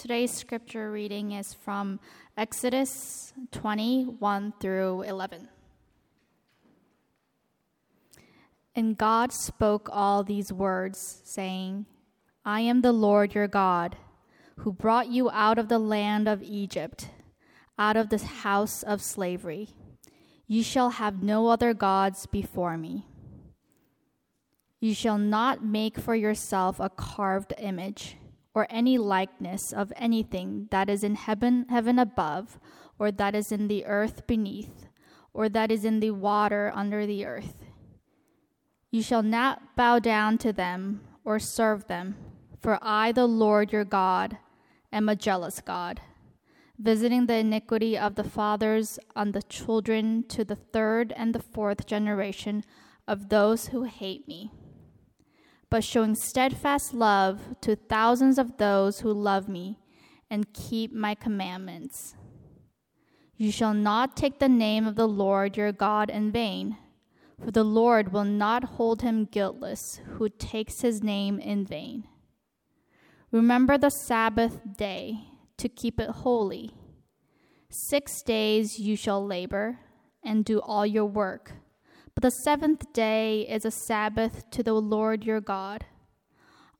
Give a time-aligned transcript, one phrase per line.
[0.00, 2.00] Today's scripture reading is from
[2.34, 5.46] Exodus 21 through 11.
[8.74, 11.84] And God spoke all these words, saying,
[12.46, 13.98] I am the Lord your God,
[14.60, 17.10] who brought you out of the land of Egypt,
[17.78, 19.68] out of the house of slavery.
[20.46, 23.04] You shall have no other gods before me.
[24.80, 28.16] You shall not make for yourself a carved image
[28.54, 32.58] or any likeness of anything that is in heaven, heaven above,
[32.98, 34.86] or that is in the earth beneath,
[35.32, 37.64] or that is in the water under the earth.
[38.90, 42.16] You shall not bow down to them or serve them,
[42.60, 44.38] for I, the Lord your God,
[44.92, 46.00] am a jealous God,
[46.76, 51.86] visiting the iniquity of the fathers on the children to the third and the fourth
[51.86, 52.64] generation
[53.06, 54.50] of those who hate me
[55.70, 59.78] but showing steadfast love to thousands of those who love me
[60.28, 62.16] and keep my commandments.
[63.36, 66.76] You shall not take the name of the Lord your God in vain,
[67.42, 72.04] for the Lord will not hold him guiltless who takes his name in vain.
[73.32, 75.20] Remember the Sabbath day
[75.56, 76.72] to keep it holy.
[77.70, 79.78] Six days you shall labor
[80.22, 81.52] and do all your work
[82.14, 85.84] but the seventh day is a Sabbath to the Lord your God.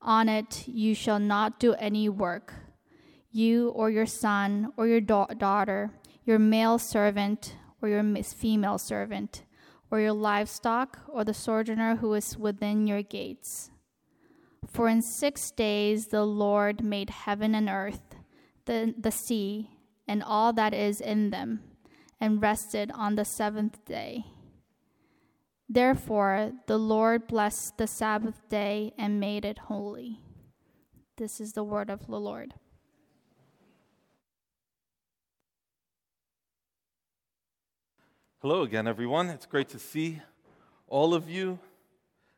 [0.02, 2.54] On it you shall not do any work,
[3.30, 5.90] you or your son or your da- daughter,
[6.24, 9.44] your male servant or your female servant,
[9.90, 13.70] or your livestock or the sojourner who is within your gates.
[14.66, 18.14] For in six days the Lord made heaven and earth,
[18.66, 19.70] the, the sea,
[20.06, 21.62] and all that is in them,
[22.20, 24.24] and rested on the seventh day.
[25.72, 30.18] Therefore, the Lord blessed the Sabbath day and made it holy.
[31.16, 32.54] This is the word of the Lord.
[38.42, 39.30] Hello again, everyone.
[39.30, 40.20] It's great to see
[40.88, 41.60] all of you.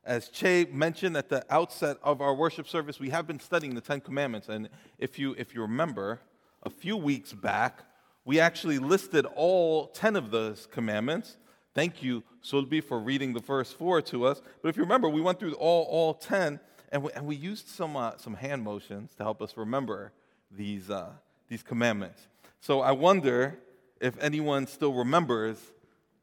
[0.04, 3.80] As Che mentioned at the outset of our worship service, we have been studying the
[3.80, 4.50] Ten Commandments.
[4.50, 4.68] And
[4.98, 6.20] if you, if you remember,
[6.64, 7.84] a few weeks back,
[8.26, 11.38] we actually listed all 10 of those commandments
[11.74, 14.42] Thank you, Sulbi, for reading the first four to us.
[14.60, 16.60] But if you remember, we went through all, all 10,
[16.90, 20.12] and we, and we used some, uh, some hand motions to help us remember
[20.50, 21.10] these, uh,
[21.48, 22.28] these commandments.
[22.60, 23.58] So I wonder
[24.00, 25.58] if anyone still remembers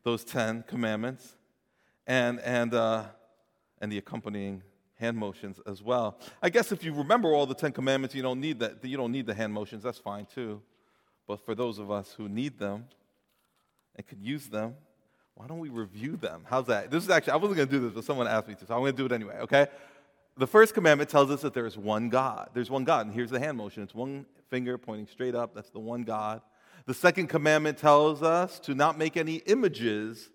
[0.04, 1.36] those 10 commandments
[2.06, 3.06] and, and, uh,
[3.82, 4.62] and the accompanying
[5.00, 6.20] hand motions as well.
[6.44, 8.84] I guess if you remember all the 10 commandments, you don't need that.
[8.84, 9.82] You don't need the hand motions.
[9.82, 10.62] That's fine too.
[11.26, 12.86] But for those of us who need them
[13.96, 14.76] and could use them,
[15.40, 16.42] why don't we review them?
[16.50, 16.92] How's that?
[16.92, 18.74] This is actually, I wasn't going to do this, but someone asked me to, so
[18.74, 19.68] I'm going to do it anyway, okay?
[20.38, 22.50] The first commandment tells us that there is one God.
[22.54, 25.56] There's one God, and here's the hand motion it's one finger pointing straight up.
[25.56, 26.42] That's the one God.
[26.88, 30.30] The second commandment tells us to not make any images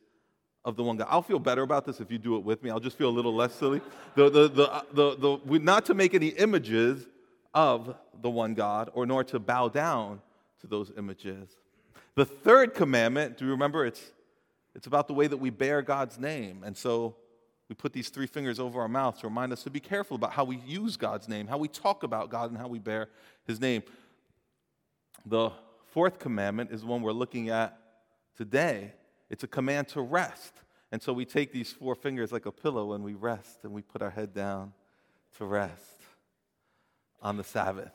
[0.65, 1.09] of the one God.
[1.11, 2.71] I'll feel better about this if you do it with me.
[2.71, 3.83] I'll just feel a little less silly.
[4.15, 7.07] The, the, the, the, the, not to make any images
[7.53, 10.23] of the one God, or nor to bow down
[10.63, 11.51] to those images.
[12.15, 13.85] The third commandment, do you remember?
[13.85, 14.14] It's
[14.75, 16.63] it's about the way that we bear God's name.
[16.65, 17.17] And so
[17.69, 20.33] we put these three fingers over our mouth to remind us to be careful about
[20.33, 23.09] how we use God's name, how we talk about God, and how we bear
[23.47, 23.83] his name.
[25.25, 25.51] The
[25.93, 27.79] fourth commandment is one we're looking at
[28.37, 28.93] today.
[29.31, 30.55] It's a command to rest.
[30.93, 33.83] And so we take these four fingers like a pillow and we rest and we
[33.83, 34.73] put our head down
[35.39, 36.03] to rest
[37.23, 37.93] on the Sabbath.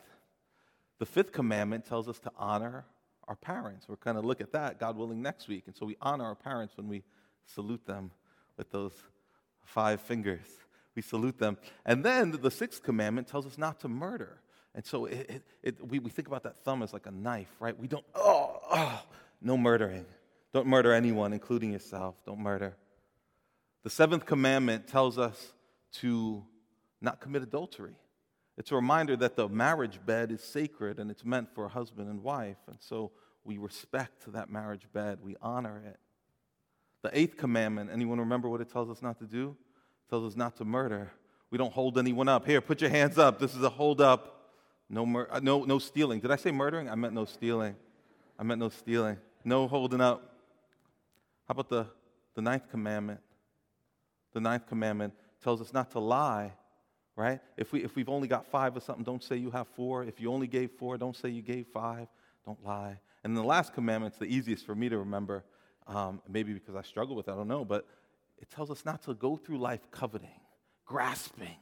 [0.97, 2.85] The fifth commandment tells us to honor
[3.29, 3.88] our parents.
[3.88, 5.63] We're going to look at that, God willing, next week.
[5.67, 7.03] And so we honor our parents when we
[7.45, 8.12] salute them
[8.57, 8.91] with those
[9.63, 10.47] five fingers.
[10.95, 11.57] We salute them.
[11.85, 14.41] And then the sixth commandment tells us not to murder.
[14.75, 17.51] And so it, it, it, we, we think about that thumb as like a knife,
[17.59, 17.79] right?
[17.79, 19.03] We don't, oh, oh,
[19.41, 20.06] no murdering.
[20.51, 22.16] Don't murder anyone, including yourself.
[22.25, 22.75] Don't murder.
[23.84, 25.53] The seventh commandment tells us
[25.94, 26.44] to
[27.00, 27.96] not commit adultery.
[28.59, 32.09] It's a reminder that the marriage bed is sacred and it's meant for a husband
[32.09, 32.58] and wife.
[32.67, 33.11] And so
[33.46, 35.97] we respect that marriage bed, we honor it.
[37.02, 39.56] The eighth commandment, anyone remember what it tells us not to do?
[40.06, 41.09] It tells us not to murder.
[41.50, 42.46] We don't hold anyone up.
[42.46, 43.40] Here, put your hands up.
[43.40, 44.52] This is a hold up.
[44.90, 46.20] No, mur- uh, no, no stealing.
[46.20, 46.90] Did I say murdering?
[46.90, 47.78] I meant no stealing.
[48.38, 49.17] I meant no stealing.
[49.46, 50.35] No holding up.
[51.47, 51.88] How about the,
[52.35, 53.22] the ninth commandment?
[54.34, 56.52] The ninth commandment tells us not to lie
[57.20, 57.42] right?
[57.58, 60.06] If, we, if we've only got five or something, don't say you have four.
[60.06, 62.08] If you only gave four, don't say you gave five.
[62.46, 62.98] Don't lie.
[63.26, 65.44] And the last commandment's the easiest for me to remember,
[65.86, 67.86] um, maybe because I struggle with it, I don't know, but
[68.38, 70.40] it tells us not to go through life coveting,
[70.86, 71.58] grasping,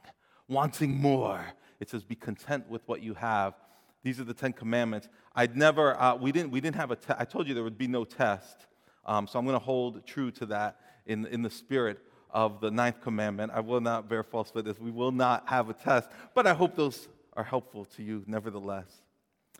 [0.46, 1.44] wanting more.
[1.80, 3.54] It says be content with what you have.
[4.04, 5.08] These are the Ten Commandments.
[5.34, 7.20] I'd never, uh, we, didn't, we didn't have a test.
[7.20, 8.68] I told you there would be no test.
[9.04, 11.98] Um, so I'm going to hold true to that in, in the spirit
[12.30, 13.52] of the ninth commandment.
[13.54, 14.78] I will not bear false witness.
[14.78, 16.08] We will not have a test.
[16.34, 19.02] But I hope those are helpful to you nevertheless.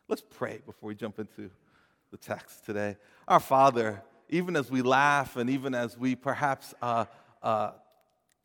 [0.09, 1.50] Let's pray before we jump into
[2.11, 2.97] the text today.
[3.26, 7.05] Our Father, even as we laugh and even as we perhaps uh,
[7.43, 7.73] uh,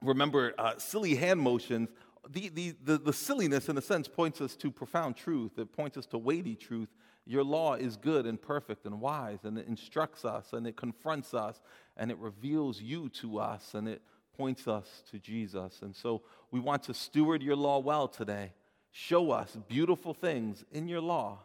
[0.01, 1.89] remember uh, silly hand motions,
[2.29, 5.57] the, the, the, the silliness, in a sense, points us to profound truth.
[5.57, 6.89] It points us to weighty truth.
[7.25, 11.33] Your law is good and perfect and wise, and it instructs us and it confronts
[11.33, 11.61] us
[11.95, 14.01] and it reveals you to us and it
[14.37, 15.81] points us to Jesus.
[15.81, 16.21] And so
[16.51, 18.51] we want to steward your law well today.
[18.91, 21.39] Show us beautiful things in your law.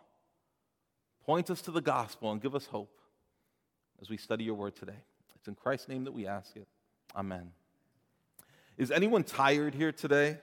[1.24, 3.00] Point us to the gospel and give us hope
[4.00, 5.00] as we study your word today.
[5.36, 6.66] It's in Christ's name that we ask it.
[7.14, 7.52] Amen.
[8.76, 10.38] Is anyone tired here today?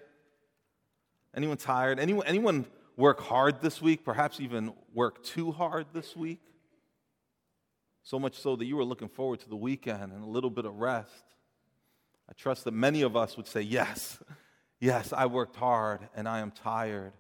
[1.36, 2.00] Anyone tired?
[2.00, 2.66] Anyone, anyone
[2.98, 4.06] work hard this week?
[4.06, 6.42] Perhaps even work too hard this week?
[8.04, 10.66] So much so that you were looking forward to the weekend and a little bit
[10.66, 11.24] of rest.
[12.30, 14.20] I trust that many of us would say, Yes,
[14.80, 17.14] yes, I worked hard and I am tired.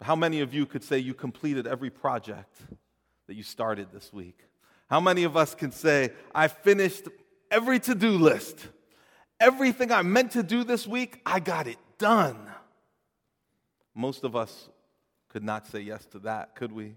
[0.00, 2.56] How many of you could say you completed every project
[3.28, 4.40] that you started this week?
[4.90, 7.08] How many of us can say, I finished
[7.50, 8.68] every to do list?
[9.38, 12.36] Everything I meant to do this week, I got it done.
[13.94, 14.68] Most of us
[15.28, 16.96] could not say yes to that, could we?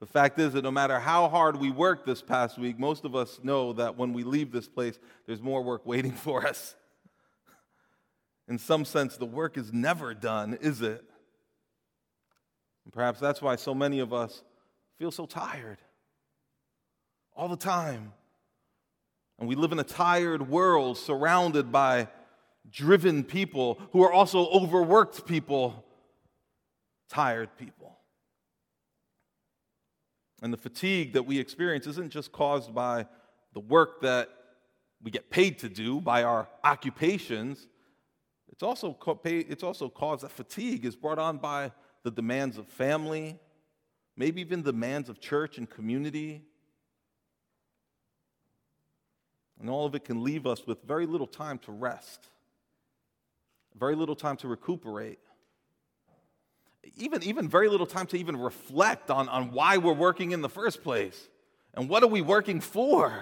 [0.00, 3.14] The fact is that no matter how hard we work this past week, most of
[3.14, 6.74] us know that when we leave this place, there's more work waiting for us.
[8.48, 11.04] In some sense, the work is never done, is it?
[12.84, 14.42] And perhaps that's why so many of us
[14.98, 15.78] feel so tired
[17.36, 18.12] all the time.
[19.38, 22.08] And we live in a tired world surrounded by
[22.70, 25.84] driven people who are also overworked people,
[27.08, 27.79] tired people.
[30.42, 33.06] And the fatigue that we experience isn't just caused by
[33.52, 34.28] the work that
[35.02, 37.68] we get paid to do, by our occupations.
[38.50, 41.72] It's also, it's also caused that fatigue is brought on by
[42.02, 43.38] the demands of family,
[44.16, 46.42] maybe even demands of church and community,
[49.60, 52.28] And all of it can leave us with very little time to rest,
[53.78, 55.18] very little time to recuperate,
[56.96, 60.48] even, even very little time to even reflect on, on why we're working in the
[60.48, 61.28] first place
[61.74, 63.12] and what are we working for.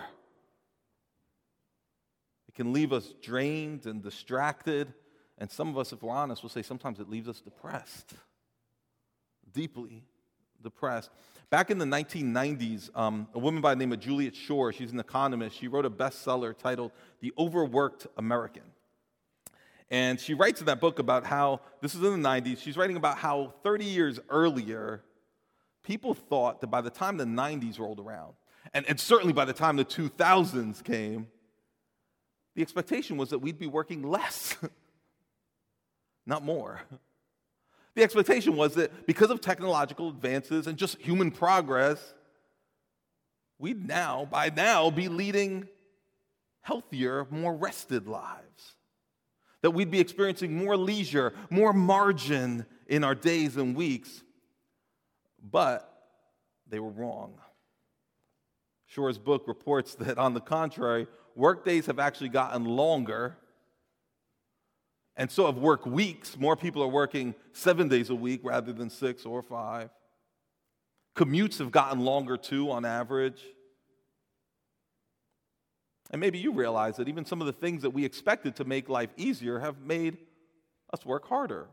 [2.49, 4.93] It can leave us drained and distracted.
[5.39, 8.15] And some of us, if we're honest, will say sometimes it leaves us depressed,
[9.53, 10.05] deeply
[10.63, 11.11] depressed.
[11.51, 15.01] Back in the 1990s, um, a woman by the name of Juliet Schor, she's an
[15.01, 18.65] economist, she wrote a bestseller titled The Overworked American.
[19.91, 22.97] And she writes in that book about how, this is in the 90s, she's writing
[22.97, 25.03] about how 30 years earlier,
[25.83, 28.35] people thought that by the time the 90s rolled around,
[28.75, 31.29] and, and certainly by the time the 2000s came,
[32.55, 34.57] the expectation was that we'd be working less,
[36.27, 36.83] not more.
[37.95, 42.15] The expectation was that because of technological advances and just human progress,
[43.59, 45.69] we'd now, by now, be leading
[46.61, 48.48] healthier, more rested lives.
[49.63, 54.23] That we'd be experiencing more leisure, more margin in our days and weeks.
[55.43, 55.93] But
[56.69, 57.35] they were wrong.
[58.87, 63.37] Schor's book reports that, on the contrary, workdays have actually gotten longer
[65.19, 68.89] and so, have work weeks, more people are working seven days a week rather than
[68.89, 69.91] six or five.
[71.17, 73.43] Commutes have gotten longer too, on average.
[76.11, 78.89] And maybe you realize that even some of the things that we expected to make
[78.89, 80.17] life easier have made
[80.93, 81.67] us work harder.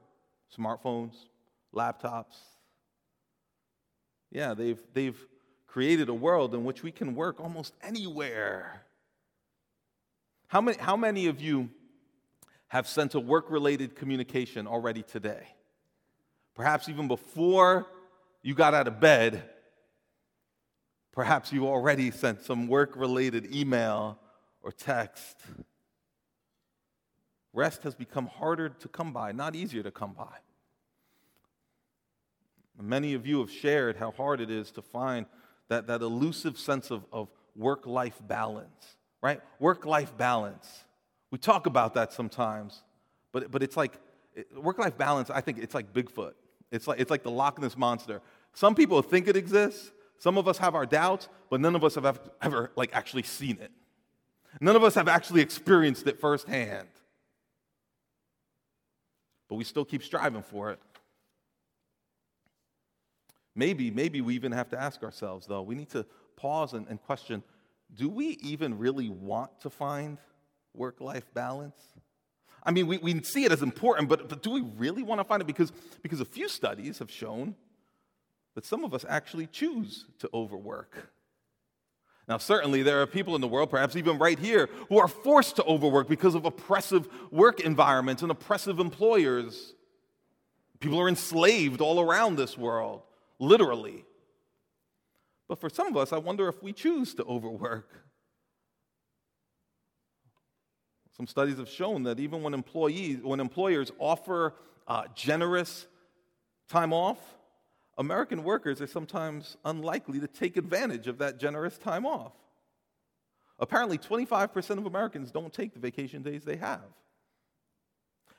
[0.57, 1.13] Smartphones,
[1.73, 2.35] laptops.
[4.31, 5.17] Yeah, they've, they've
[5.67, 8.83] created a world in which we can work almost anywhere.
[10.47, 11.69] How many, how many of you
[12.75, 15.47] have sent a work related communication already today.
[16.55, 17.87] Perhaps even before
[18.41, 19.43] you got out of bed,
[21.11, 24.19] perhaps you already sent some work related email
[24.65, 25.37] or text.
[27.53, 30.39] Rest has become harder to come by, not easier to come by.
[32.81, 35.27] Many of you have shared how hard it is to find
[35.69, 39.39] that, that elusive sense of, of work life balance, right?
[39.59, 40.83] Work life balance.
[41.31, 42.83] We talk about that sometimes,
[43.31, 43.93] but, but it's like
[44.57, 46.33] work life balance, I think it's like Bigfoot.
[46.71, 48.21] It's like, it's like the Loch Ness monster.
[48.53, 51.95] Some people think it exists, some of us have our doubts, but none of us
[51.95, 53.71] have ever like actually seen it.
[54.61, 56.87] None of us have actually experienced it firsthand.
[59.49, 60.79] But we still keep striving for it.
[63.55, 67.01] Maybe, maybe we even have to ask ourselves, though, we need to pause and, and
[67.01, 67.43] question
[67.93, 70.17] do we even really want to find
[70.73, 71.79] work life balance?
[72.63, 75.23] I mean, we, we see it as important, but, but do we really want to
[75.23, 75.45] find it?
[75.45, 75.71] Because,
[76.01, 77.55] because a few studies have shown
[78.55, 81.11] that some of us actually choose to overwork.
[82.27, 85.57] Now, certainly, there are people in the world, perhaps even right here, who are forced
[85.57, 89.75] to overwork because of oppressive work environments and oppressive employers.
[90.79, 93.03] People are enslaved all around this world,
[93.37, 94.05] literally.
[95.47, 97.91] But for some of us, I wonder if we choose to overwork.
[101.15, 104.55] Some studies have shown that even when employees, when employers offer
[104.87, 105.85] uh, generous
[106.67, 107.19] time off,
[107.97, 112.33] American workers are sometimes unlikely to take advantage of that generous time off.
[113.57, 116.83] Apparently, 25% of Americans don't take the vacation days they have.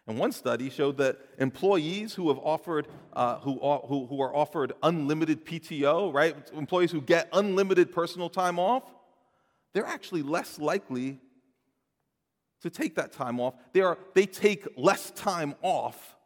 [0.07, 4.73] And one study showed that employees who have offered, uh, who, who, who are offered
[4.83, 6.37] unlimited PTO, right?
[6.53, 8.85] Employees who get unlimited personal time off,
[9.73, 11.19] they're actually less likely
[12.63, 13.55] to take that time off.
[13.73, 16.17] They, are, they take less time off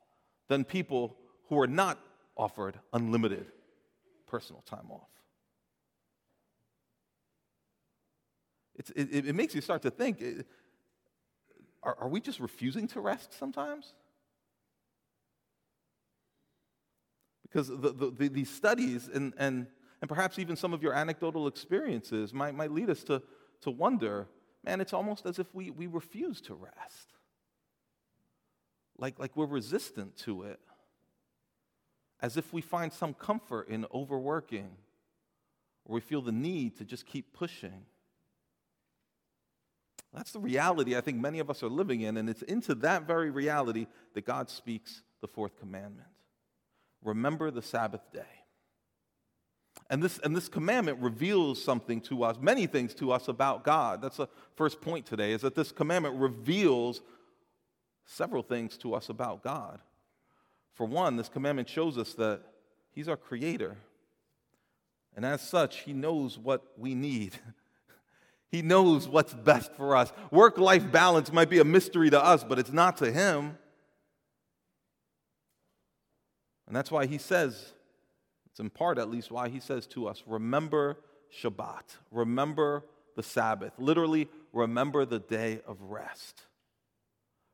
[0.49, 1.17] than people
[1.49, 1.99] who are not
[2.37, 3.47] offered unlimited
[4.27, 5.09] personal time off.
[8.97, 10.23] It, it makes you start to think
[11.83, 13.93] are, are we just refusing to rest sometimes?
[17.43, 19.67] Because the, the, the, these studies and, and,
[20.01, 23.23] and perhaps even some of your anecdotal experiences might, might lead us to,
[23.63, 24.29] to wonder
[24.65, 27.15] man, it's almost as if we, we refuse to rest.
[28.99, 30.61] Like, like we're resistant to it.
[32.23, 34.71] As if we find some comfort in overworking,
[35.87, 37.85] or we feel the need to just keep pushing.
[40.12, 43.07] That's the reality I think many of us are living in, and it's into that
[43.07, 46.09] very reality that God speaks the fourth commandment.
[47.03, 48.23] Remember the Sabbath day.
[49.89, 54.03] And this, and this commandment reveals something to us, many things to us about God.
[54.03, 57.00] That's the first point today, is that this commandment reveals
[58.05, 59.81] several things to us about God.
[60.75, 62.43] For one, this commandment shows us that
[62.93, 63.77] He's our creator.
[65.17, 67.35] And as such, He knows what we need.
[68.50, 70.12] He knows what's best for us.
[70.33, 73.57] Work life balance might be a mystery to us, but it's not to Him.
[76.67, 77.73] And that's why He says,
[78.50, 80.99] it's in part at least why He says to us, remember
[81.41, 82.85] Shabbat, remember
[83.15, 83.73] the Sabbath.
[83.79, 86.43] Literally, remember the day of rest.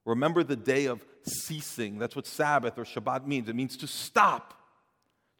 [0.07, 1.99] Remember the day of ceasing.
[1.99, 3.49] That's what Sabbath or Shabbat means.
[3.49, 4.55] It means to stop,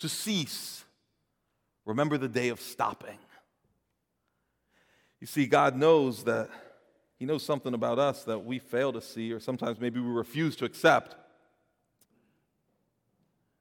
[0.01, 0.85] to cease.
[1.85, 3.19] Remember the day of stopping.
[5.21, 6.51] You see, God knows that
[7.19, 10.57] He knows something about us that we fail to see, or sometimes maybe we refuse
[10.57, 11.17] to accept.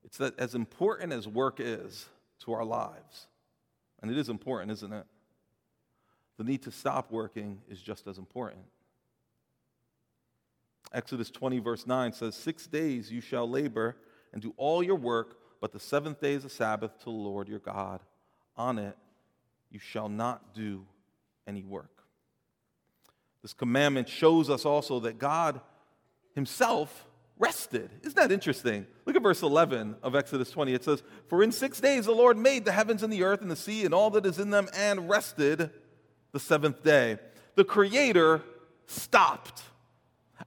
[0.03, 2.08] It's that as important as work is
[2.41, 3.27] to our lives,
[4.01, 5.05] and it is important, isn't it?
[6.38, 8.65] The need to stop working is just as important.
[10.95, 13.97] Exodus 20, verse 9 says, Six days you shall labor
[14.33, 17.49] and do all your work, but the seventh day is a Sabbath to the Lord
[17.49, 17.99] your God.
[18.55, 18.97] On it
[19.69, 20.85] you shall not do
[21.45, 22.03] any work.
[23.41, 25.59] This commandment shows us also that God
[26.33, 27.05] Himself
[27.37, 27.91] rested.
[28.01, 28.87] Isn't that interesting?
[29.05, 30.73] Look at verse 11 of Exodus 20.
[30.73, 33.51] It says, For in six days the Lord made the heavens and the earth and
[33.51, 35.69] the sea and all that is in them and rested
[36.31, 37.17] the seventh day.
[37.55, 38.41] The Creator
[38.87, 39.63] stopped.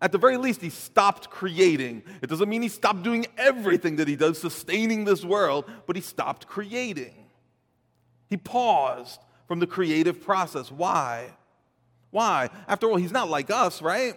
[0.01, 2.05] At the very least, he stopped creating.
[2.23, 6.03] It doesn't mean he stopped doing everything that he does, sustaining this world, but he
[6.03, 7.15] stopped creating.
[8.29, 10.71] He paused from the creative process.
[10.71, 11.31] Why?
[12.11, 12.51] Why?
[12.69, 14.15] After all, he's not like us, right?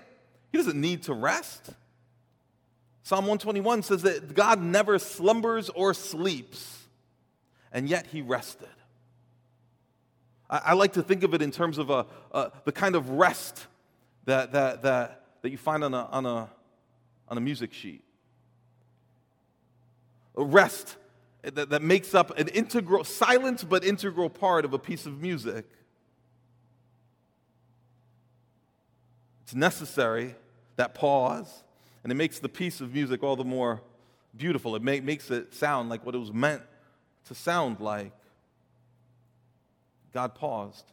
[0.52, 1.72] He doesn't need to rest.
[3.04, 6.84] Psalm 121 says that God never slumbers or sleeps,
[7.72, 8.70] and yet he rested.
[10.50, 13.10] I, I like to think of it in terms of a, a, the kind of
[13.10, 13.66] rest
[14.26, 16.50] that, that, that, that you find on a, on, a,
[17.28, 18.04] on a music sheet.
[20.36, 20.98] A rest
[21.42, 25.66] that, that makes up an integral, silent but integral part of a piece of music.
[29.44, 30.36] It's necessary,
[30.78, 31.64] that pause,
[32.04, 33.82] and it makes the piece of music all the more
[34.38, 34.76] beautiful.
[34.76, 36.62] It make, makes it sound like what it was meant
[37.26, 38.14] to sound like.
[40.14, 40.86] God paused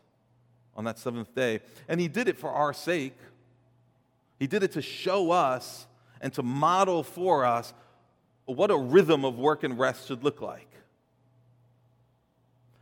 [0.76, 3.16] on that seventh day, and He did it for our sake.
[4.38, 5.86] He did it to show us
[6.20, 7.72] and to model for us
[8.46, 10.68] what a rhythm of work and rest should look like.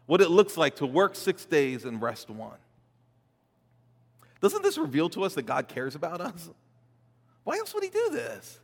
[0.06, 2.58] What it looks like to work six days and rest one.
[4.40, 6.50] Doesn't this reveal to us that God cares about us?
[7.42, 8.60] Why else would He do this?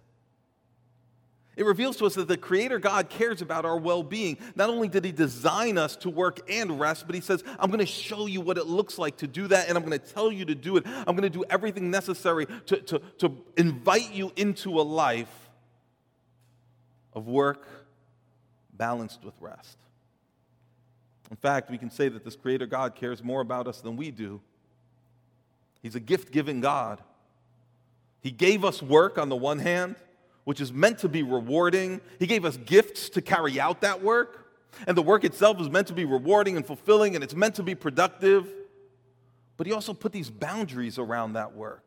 [1.54, 4.38] It reveals to us that the Creator God cares about our well being.
[4.54, 7.80] Not only did He design us to work and rest, but He says, I'm going
[7.80, 10.32] to show you what it looks like to do that, and I'm going to tell
[10.32, 10.84] you to do it.
[10.86, 15.50] I'm going to do everything necessary to, to, to invite you into a life
[17.12, 17.68] of work
[18.72, 19.76] balanced with rest.
[21.30, 24.10] In fact, we can say that this Creator God cares more about us than we
[24.10, 24.40] do.
[25.82, 27.02] He's a gift giving God.
[28.22, 29.96] He gave us work on the one hand
[30.44, 32.00] which is meant to be rewarding.
[32.18, 34.38] He gave us gifts to carry out that work.
[34.86, 37.62] And the work itself is meant to be rewarding and fulfilling, and it's meant to
[37.62, 38.48] be productive.
[39.56, 41.84] But He also put these boundaries around that work.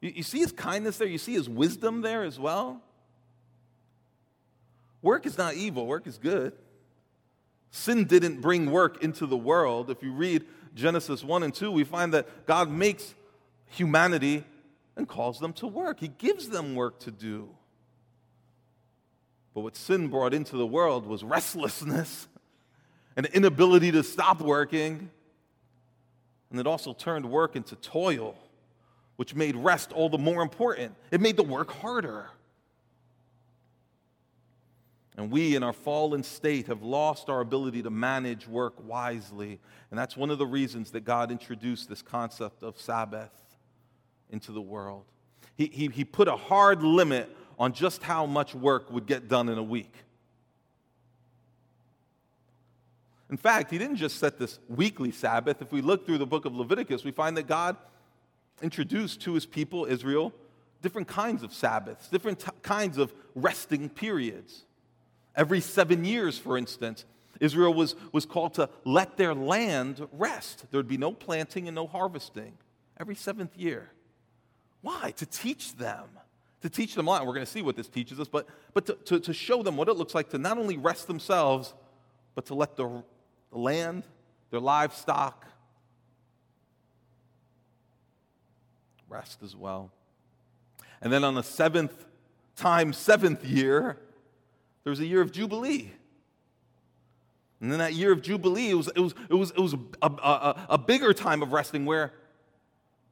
[0.00, 2.80] You, you see His kindness there, you see His wisdom there as well.
[5.02, 6.52] Work is not evil, work is good.
[7.70, 9.90] Sin didn't bring work into the world.
[9.90, 13.14] If you read Genesis 1 and 2, we find that God makes
[13.66, 14.44] humanity
[14.98, 16.00] and calls them to work.
[16.00, 17.48] He gives them work to do.
[19.54, 22.26] But what sin brought into the world was restlessness,
[23.16, 25.08] an inability to stop working,
[26.50, 28.36] and it also turned work into toil,
[29.16, 30.94] which made rest all the more important.
[31.10, 32.26] It made the work harder.
[35.16, 39.58] And we, in our fallen state, have lost our ability to manage work wisely.
[39.90, 43.47] And that's one of the reasons that God introduced this concept of Sabbath
[44.30, 45.04] into the world.
[45.56, 49.48] He, he, he put a hard limit on just how much work would get done
[49.48, 49.92] in a week.
[53.30, 55.60] In fact, he didn't just set this weekly Sabbath.
[55.60, 57.76] If we look through the book of Leviticus, we find that God
[58.62, 60.32] introduced to his people, Israel,
[60.80, 64.64] different kinds of Sabbaths, different t- kinds of resting periods.
[65.36, 67.04] Every seven years, for instance,
[67.40, 70.64] Israel was, was called to let their land rest.
[70.70, 72.54] There would be no planting and no harvesting
[72.98, 73.90] every seventh year.
[74.82, 75.12] Why?
[75.16, 76.04] To teach them.
[76.62, 77.26] To teach them a lot.
[77.26, 79.76] We're going to see what this teaches us, but, but to, to, to show them
[79.76, 81.74] what it looks like to not only rest themselves,
[82.34, 83.02] but to let the,
[83.52, 84.04] the land,
[84.50, 85.46] their livestock,
[89.08, 89.90] rest as well.
[91.00, 92.06] And then on the seventh
[92.56, 93.96] time, seventh year,
[94.84, 95.92] there was a year of Jubilee.
[97.60, 100.06] And then that year of Jubilee, it was, it was, it was, it was a,
[100.06, 102.12] a, a bigger time of resting where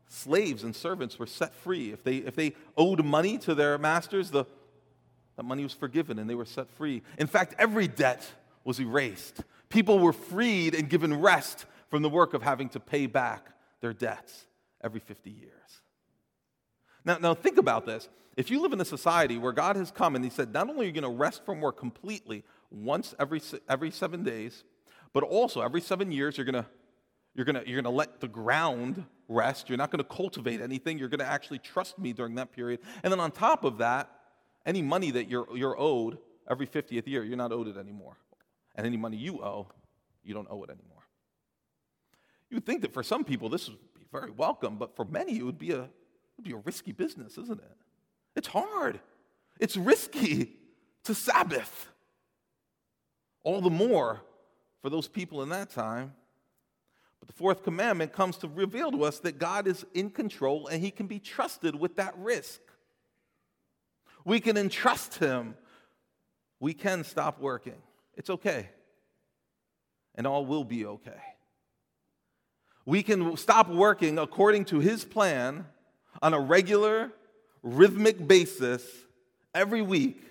[0.08, 1.92] slaves and servants were set free.
[1.92, 4.44] If they, if they owed money to their masters, the,
[5.36, 7.02] that money was forgiven and they were set free.
[7.18, 8.26] In fact, every debt
[8.64, 9.42] was erased.
[9.68, 13.46] People were freed and given rest from the work of having to pay back
[13.80, 14.46] their debts
[14.82, 15.52] every 50 years.
[17.04, 18.08] Now, now think about this.
[18.36, 20.84] If you live in a society where God has come and He said, not only
[20.84, 24.64] are you going to rest from work completely once every, every seven days,
[25.12, 26.66] but also every seven years, you're going to
[27.36, 29.68] you're going you're going to let the ground rest.
[29.68, 30.98] You're not going to cultivate anything.
[30.98, 32.80] You're going to actually trust me during that period.
[33.02, 34.10] And then on top of that,
[34.64, 36.18] any money that you're, you're owed
[36.50, 38.16] every 50th year, you're not owed it anymore.
[38.74, 39.68] And any money you owe,
[40.24, 41.02] you don't owe it anymore.
[42.50, 45.36] You would think that for some people this would be very welcome, but for many
[45.36, 45.90] it would be a, it
[46.36, 47.76] would be a risky business, isn't it?
[48.34, 49.00] It's hard.
[49.60, 50.52] It's risky
[51.04, 51.88] to Sabbath.
[53.42, 54.22] All the more
[54.82, 56.12] for those people in that time
[57.26, 60.82] but the fourth commandment comes to reveal to us that God is in control and
[60.82, 62.60] he can be trusted with that risk.
[64.24, 65.56] We can entrust him.
[66.60, 67.80] We can stop working.
[68.14, 68.70] It's okay.
[70.14, 71.20] And all will be okay.
[72.84, 75.66] We can stop working according to his plan
[76.22, 77.12] on a regular,
[77.62, 78.84] rhythmic basis
[79.54, 80.22] every week,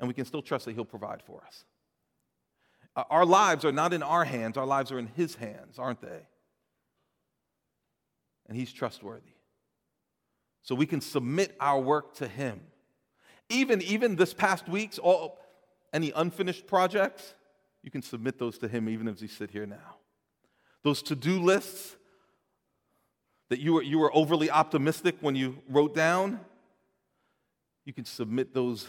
[0.00, 1.64] and we can still trust that he'll provide for us.
[2.98, 6.00] Uh, our lives are not in our hands, our lives are in His hands, aren't
[6.00, 6.26] they?
[8.48, 9.36] And He's trustworthy.
[10.62, 12.60] So we can submit our work to Him.
[13.48, 15.38] Even, even this past week's, all,
[15.92, 17.34] any unfinished projects,
[17.84, 19.94] you can submit those to Him even as you sit here now.
[20.82, 21.94] Those to do lists
[23.48, 26.40] that you were, you were overly optimistic when you wrote down,
[27.84, 28.88] you can submit those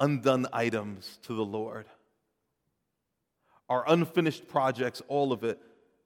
[0.00, 1.84] undone items to the Lord
[3.68, 5.60] our unfinished projects, all of it,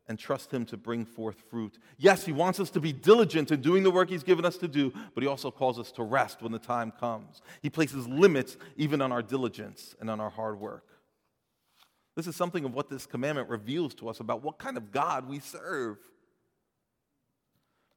[0.09, 1.79] and trust Him to bring forth fruit.
[1.96, 4.68] Yes, He wants us to be diligent in doing the work He's given us to
[4.68, 7.40] do, but He also calls us to rest when the time comes.
[7.61, 10.87] He places limits even on our diligence and on our hard work.
[12.14, 15.29] This is something of what this commandment reveals to us about what kind of God
[15.29, 15.98] we serve.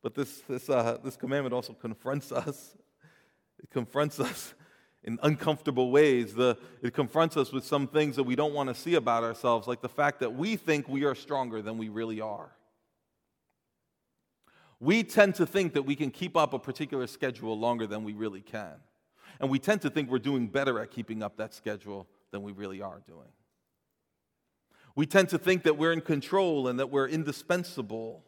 [0.02, 2.76] But this, this, uh, this commandment also confronts us.
[3.62, 4.54] It confronts us
[5.06, 6.34] in uncomfortable ways.
[6.34, 9.68] The, it confronts us with some things that we don't want to see about ourselves,
[9.68, 12.52] like the fact that we think we are stronger than we really are.
[14.80, 18.14] We tend to think that we can keep up a particular schedule longer than we
[18.14, 18.74] really can.
[19.40, 22.52] And we tend to think we're doing better at keeping up that schedule than we
[22.52, 23.30] really are doing.
[24.96, 28.24] We tend to think that we're in control and that we're indispensable.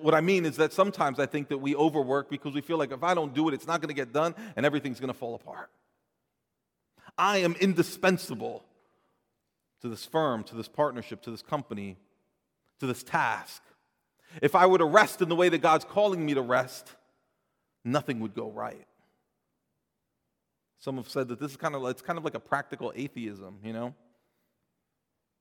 [0.00, 2.92] What I mean is that sometimes I think that we overwork because we feel like
[2.92, 5.18] if I don't do it, it's not going to get done and everything's going to
[5.18, 5.70] fall apart.
[7.16, 8.64] I am indispensable
[9.80, 11.96] to this firm, to this partnership, to this company,
[12.80, 13.62] to this task.
[14.42, 16.92] If I were to rest in the way that God's calling me to rest,
[17.84, 18.86] nothing would go right.
[20.80, 23.58] Some have said that this is kind of it's kind of like a practical atheism,
[23.64, 23.94] you know?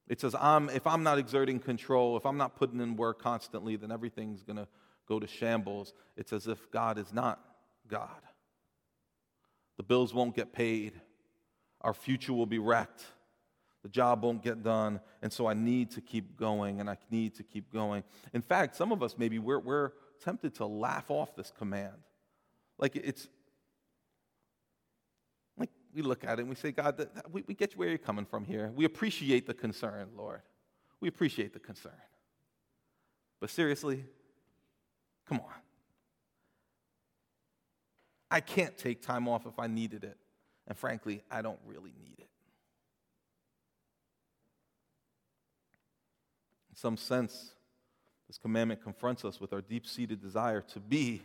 [0.08, 3.76] It says, I'm, if I'm not exerting control, if I'm not putting in work constantly,
[3.76, 4.68] then everything's going to
[5.08, 5.94] go to shambles.
[6.16, 7.40] It's as if God is not
[7.88, 8.22] God.
[9.78, 10.94] The bills won't get paid,
[11.82, 13.04] our future will be wrecked.
[13.84, 17.36] The job won't get done, and so I need to keep going, and I need
[17.36, 18.04] to keep going.
[18.34, 19.92] In fact, some of us maybe we're, we're
[20.22, 21.96] tempted to laugh off this command.
[22.78, 23.30] Like it's,
[25.94, 28.46] we look at it and we say, God, we, we get where you're coming from
[28.46, 28.72] here.
[28.76, 30.42] We appreciate the concern, Lord.
[31.00, 31.92] We appreciate the concern.
[33.40, 34.04] But seriously,
[35.28, 35.54] come on.
[38.30, 40.18] I can't take time off if I needed it.
[40.68, 42.30] And frankly, I don't really need it.
[46.70, 47.52] In some sense,
[48.28, 51.22] this commandment confronts us with our deep seated desire to be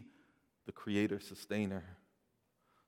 [0.64, 1.82] the creator sustainer,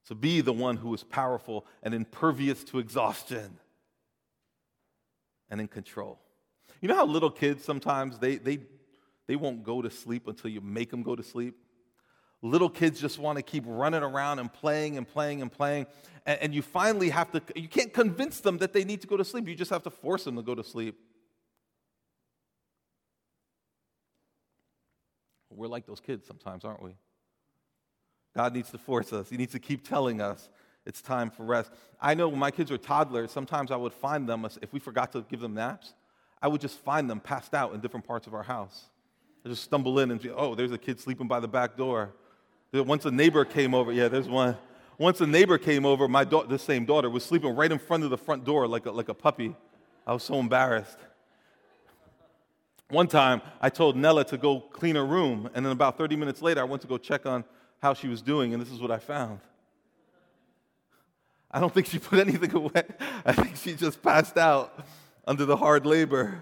[0.08, 3.58] to be the one who is powerful and impervious to exhaustion
[5.50, 6.18] and in control.
[6.80, 8.58] You know how little kids sometimes they, they,
[9.26, 11.56] they won't go to sleep until you make them go to sleep?
[12.42, 15.86] Little kids just want to keep running around and playing and playing and playing.
[16.26, 19.16] And, and you finally have to, you can't convince them that they need to go
[19.16, 19.48] to sleep.
[19.48, 20.98] You just have to force them to go to sleep.
[25.48, 26.96] We're like those kids sometimes, aren't we?
[28.34, 29.30] God needs to force us.
[29.30, 30.48] He needs to keep telling us
[30.86, 31.70] it's time for rest.
[32.00, 35.12] I know when my kids were toddlers, sometimes I would find them, if we forgot
[35.12, 35.94] to give them naps,
[36.42, 38.84] I would just find them passed out in different parts of our house.
[39.44, 42.12] I just stumble in and see, oh, there's a kid sleeping by the back door.
[42.72, 44.56] Once a neighbor came over, yeah, there's one.
[44.98, 48.04] Once a neighbor came over, my da- the same daughter was sleeping right in front
[48.04, 49.54] of the front door like a, like a puppy.
[50.06, 50.98] I was so embarrassed.
[52.90, 56.42] One time, I told Nella to go clean her room, and then about 30 minutes
[56.42, 57.44] later, I went to go check on
[57.84, 59.40] how she was doing, and this is what I found.
[61.50, 62.82] I don't think she put anything away.
[63.26, 64.72] I think she just passed out
[65.26, 66.40] under the hard labor.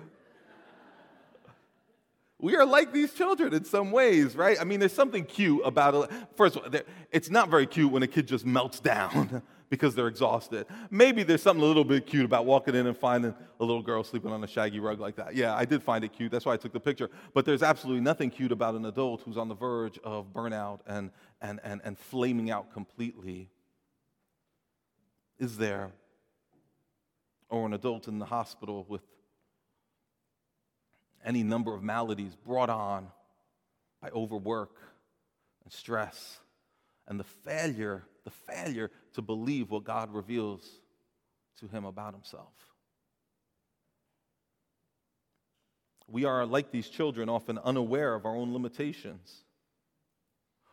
[2.39, 4.57] We are like these children in some ways, right?
[4.61, 6.11] I mean, there's something cute about it.
[6.37, 10.07] First of all, it's not very cute when a kid just melts down because they're
[10.07, 10.67] exhausted.
[10.91, 14.05] Maybe there's something a little bit cute about walking in and finding a little girl
[14.05, 15.35] sleeping on a shaggy rug like that.
[15.35, 16.31] Yeah, I did find it cute.
[16.31, 17.09] That's why I took the picture.
[17.33, 21.11] But there's absolutely nothing cute about an adult who's on the verge of burnout and,
[21.43, 23.51] and, and, and flaming out completely.
[25.39, 25.91] Is there?
[27.51, 29.03] Or an adult in the hospital with
[31.23, 33.09] any number of maladies brought on
[34.01, 34.75] by overwork
[35.65, 36.39] and stress
[37.07, 40.69] and the failure the failure to believe what God reveals
[41.59, 42.53] to him about himself.
[46.07, 49.45] We are like these children, often unaware of our own limitations.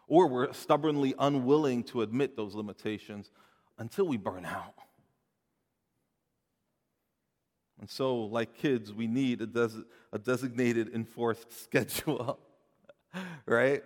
[0.10, 3.30] Or we're stubbornly unwilling to admit those limitations
[3.78, 4.74] until we burn out.
[7.80, 12.39] And so, like kids, we need a, des- a designated enforced schedule,
[13.45, 13.84] right?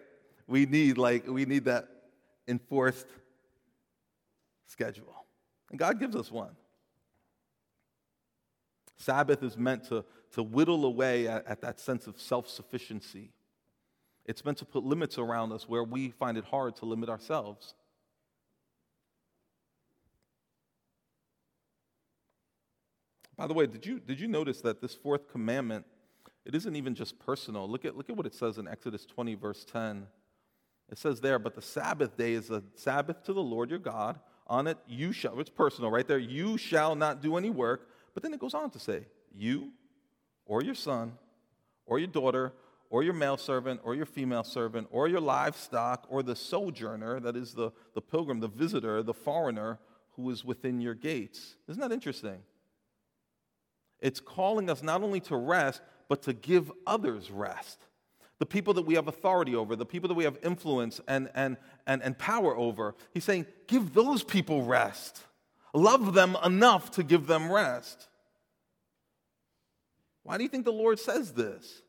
[0.48, 1.90] We need like we need that
[2.48, 3.08] enforced
[4.66, 5.26] schedule.
[5.70, 6.56] And God gives us one.
[8.96, 13.33] Sabbath is meant to, to whittle away at, at that sense of self sufficiency.
[14.26, 17.74] It's meant to put limits around us where we find it hard to limit ourselves.
[23.36, 25.86] By the way, did you, did you notice that this fourth commandment,
[26.46, 27.70] it isn't even just personal?
[27.70, 30.08] Look at, look at what it says in Exodus 20, verse 10.
[30.90, 34.20] It says there, but the Sabbath day is a Sabbath to the Lord your God.
[34.48, 37.90] On it you shall, it's personal right there, you shall not do any work.
[38.14, 39.72] But then it goes on to say, you
[40.46, 41.14] or your son
[41.86, 42.54] or your daughter
[42.94, 47.36] or your male servant or your female servant or your livestock or the sojourner, that
[47.36, 49.80] is the, the pilgrim, the visitor, the foreigner
[50.12, 51.56] who is within your gates.
[51.68, 52.38] Isn't that interesting?
[54.00, 57.80] It's calling us not only to rest, but to give others rest.
[58.38, 61.58] The people that we have authority over, the people that we have influence and, and,
[61.88, 62.94] and, and power over.
[63.12, 65.20] He's saying, give those people rest.
[65.74, 68.08] Love them enough to give them rest.
[70.22, 71.83] Why do you think the Lord says this?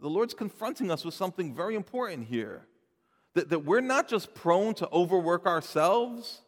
[0.00, 2.66] The Lord's confronting us with something very important here.
[3.34, 6.40] That, that we're not just prone to overwork ourselves,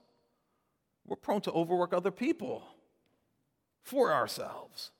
[1.07, 2.65] we're prone to overwork other people
[3.83, 4.91] for ourselves.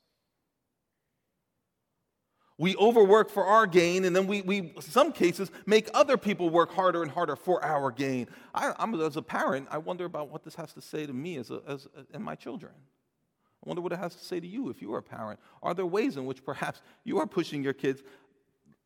[2.57, 6.49] We overwork for our gain, and then we, we in some cases, make other people
[6.49, 8.27] work harder and harder for our gain.
[8.53, 11.37] I, am as a parent, I wonder about what this has to say to me
[11.37, 12.73] as, a, as and my children.
[13.63, 15.39] I wonder what it has to say to you if you are a parent.
[15.61, 18.03] Are there ways in which perhaps you are pushing your kids?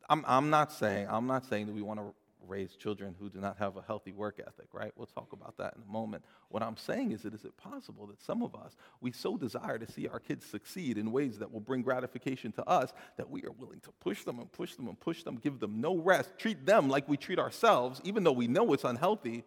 [0.08, 2.14] I'm, I'm not saying I'm not saying that we want to
[2.48, 4.90] raise children who do not have a healthy work ethic, right?
[4.96, 6.24] We'll talk about that in a moment.
[6.48, 9.78] What I'm saying is that is it possible that some of us, we so desire
[9.78, 13.42] to see our kids succeed in ways that will bring gratification to us that we
[13.44, 16.30] are willing to push them and push them and push them, give them no rest,
[16.38, 19.44] treat them like we treat ourselves, even though we know it's unhealthy.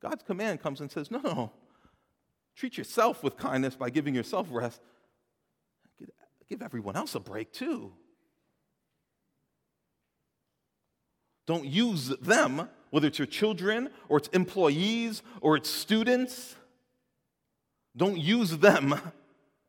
[0.00, 1.52] God's command comes and says, no, no,
[2.54, 4.80] treat yourself with kindness by giving yourself rest.
[6.48, 7.92] Give everyone else a break too.
[11.50, 16.54] Don't use them, whether it's your children or it's employees or it's students.
[17.96, 18.94] Don't use them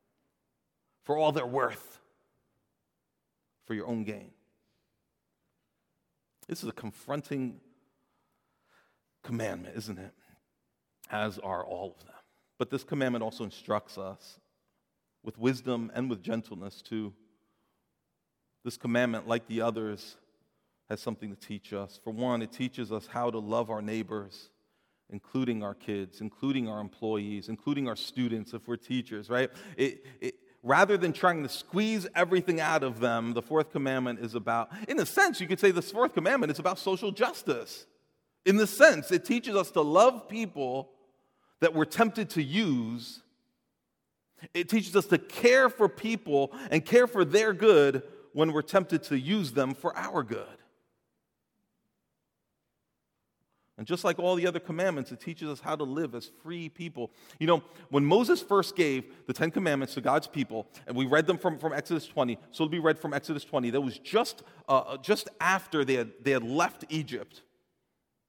[1.06, 2.00] for all they're worth
[3.65, 4.30] for your own gain.
[6.48, 7.60] This is a confronting
[9.24, 10.13] commandment, isn't it?
[11.10, 12.15] As are all of them.
[12.60, 14.39] But this commandment also instructs us
[15.24, 17.12] with wisdom and with gentleness too.
[18.63, 20.17] This commandment, like the others,
[20.91, 22.01] has something to teach us.
[22.04, 24.49] For one, it teaches us how to love our neighbors,
[25.10, 29.49] including our kids, including our employees, including our students if we're teachers, right?
[29.77, 34.36] It, it, rather than trying to squeeze everything out of them, the fourth commandment is
[34.36, 37.86] about, in a sense, you could say this fourth commandment is about social justice.
[38.45, 40.89] In the sense, it teaches us to love people
[41.62, 43.21] that we're tempted to use.
[44.54, 49.04] It teaches us to care for people and care for their good when we're tempted
[49.04, 50.58] to use them for our good.
[53.82, 56.70] And just like all the other commandments, it teaches us how to live as free
[56.70, 57.10] people.
[57.39, 61.26] You know, when Moses first gave the Ten Commandments to God's people, and we read
[61.26, 64.44] them from, from Exodus 20, so it'll be read from Exodus 20, that was just,
[64.70, 67.41] uh, uh, just after they had, they had left Egypt,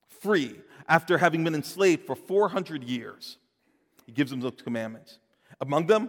[0.09, 3.37] free, after having been enslaved for 400 years.
[4.07, 5.19] He gives them those commandments.
[5.61, 6.09] Among them,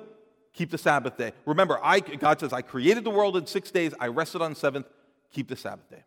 [0.53, 1.33] keep the Sabbath day.
[1.45, 4.85] Remember, I, God says, I created the world in six days, I rested on seventh,
[5.33, 6.05] keep the Sabbath day.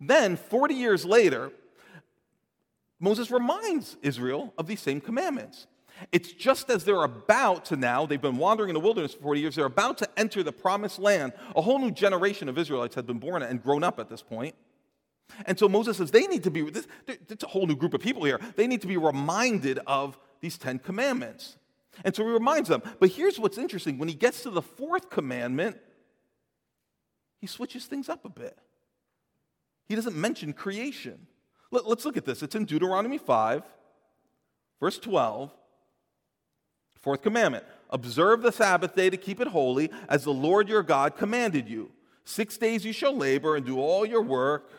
[0.00, 1.50] Then, 40 years later,
[2.98, 5.66] Moses reminds Israel of these same commandments.
[6.12, 9.40] It's just as they're about to now, they've been wandering in the wilderness for 40
[9.40, 11.32] years, they're about to enter the promised land.
[11.54, 14.54] A whole new generation of Israelites had been born and grown up at this point.
[15.46, 18.00] And so Moses says they need to be, this, it's a whole new group of
[18.00, 21.56] people here, they need to be reminded of these Ten Commandments.
[22.04, 22.82] And so he reminds them.
[23.00, 25.78] But here's what's interesting when he gets to the fourth commandment,
[27.40, 28.56] he switches things up a bit.
[29.88, 31.26] He doesn't mention creation.
[31.70, 32.42] Let, us look at this.
[32.42, 33.62] It's in Deuteronomy 5,
[34.80, 35.52] verse 12.
[37.00, 41.16] Fourth commandment Observe the Sabbath day to keep it holy, as the Lord your God
[41.16, 41.92] commanded you.
[42.24, 44.70] Six days you shall labor and do all your work.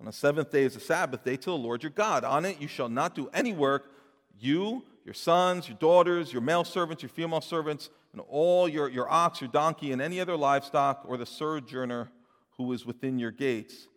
[0.00, 2.24] On the seventh day is the Sabbath day to the Lord your God.
[2.24, 3.90] On it you shall not do any work,
[4.38, 9.10] you, your sons, your daughters, your male servants, your female servants, and all your, your
[9.10, 12.10] ox, your donkey, and any other livestock, or the sojourner
[12.56, 13.88] who is within your gates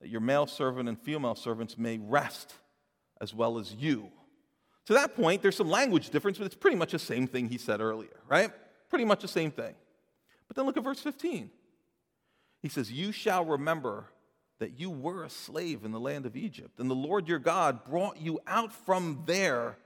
[0.00, 2.54] that your male servant and female servants may rest
[3.20, 4.10] as well as you.
[4.86, 7.58] To that point, there's some language difference, but it's pretty much the same thing he
[7.58, 8.50] said earlier, right?
[8.88, 9.74] Pretty much the same thing.
[10.46, 11.50] But then look at verse 15.
[12.62, 14.06] He says, You shall remember
[14.58, 17.84] that you were a slave in the land of Egypt, and the Lord your God
[17.84, 19.76] brought you out from there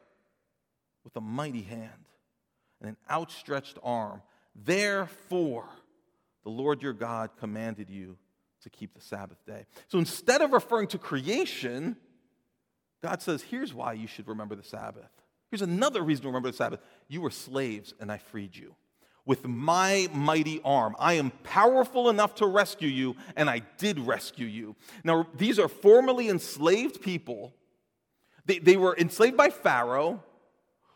[1.02, 2.04] with a mighty hand
[2.80, 4.22] and an outstretched arm.
[4.54, 5.68] Therefore,
[6.44, 8.16] the Lord your God commanded you
[8.62, 9.66] to keep the Sabbath day.
[9.88, 11.96] So instead of referring to creation,
[13.02, 15.10] God says, here's why you should remember the Sabbath.
[15.50, 16.80] Here's another reason to remember the Sabbath.
[17.08, 18.74] You were slaves, and I freed you.
[19.26, 24.46] With my mighty arm, I am powerful enough to rescue you, and I did rescue
[24.46, 24.76] you.
[25.04, 27.54] Now, these are formerly enslaved people.
[28.46, 30.22] They, they were enslaved by Pharaoh,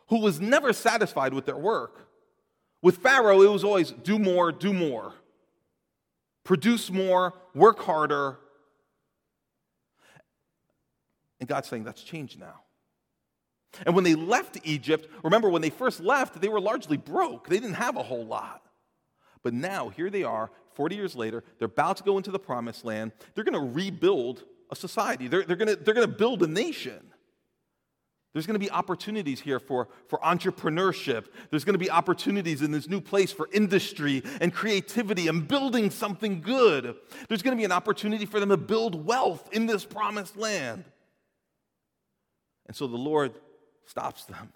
[0.08, 2.08] who was never satisfied with their work.
[2.82, 5.14] With Pharaoh, it was always do more, do more
[6.44, 8.38] produce more, work harder.
[11.40, 12.60] And God's saying that's changed now.
[13.84, 17.48] And when they left Egypt, remember when they first left, they were largely broke.
[17.48, 18.62] They didn't have a whole lot.
[19.42, 22.84] But now, here they are, 40 years later, they're about to go into the promised
[22.84, 23.12] land.
[23.34, 27.00] They're going to rebuild a society, they're, they're going to build a nation.
[28.34, 31.26] There's going to be opportunities here for, for entrepreneurship.
[31.50, 35.88] There's going to be opportunities in this new place for industry and creativity and building
[35.88, 36.96] something good.
[37.28, 40.84] There's going to be an opportunity for them to build wealth in this promised land.
[42.66, 43.34] And so the Lord
[43.86, 44.52] stops them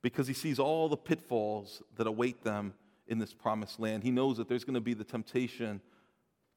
[0.00, 2.74] because he sees all the pitfalls that await them
[3.08, 4.04] in this promised land.
[4.04, 5.80] He knows that there's going to be the temptation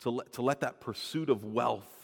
[0.02, 2.01] to let, to let that pursuit of wealth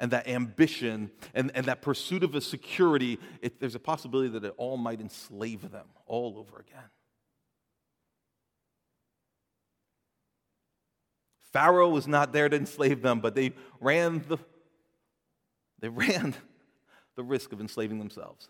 [0.00, 4.44] and that ambition and, and that pursuit of a security, it, there's a possibility that
[4.44, 6.88] it all might enslave them all over again.
[11.52, 14.38] Pharaoh was not there to enslave them, but they ran the,
[15.80, 16.34] they ran
[17.14, 18.48] the risk of enslaving themselves.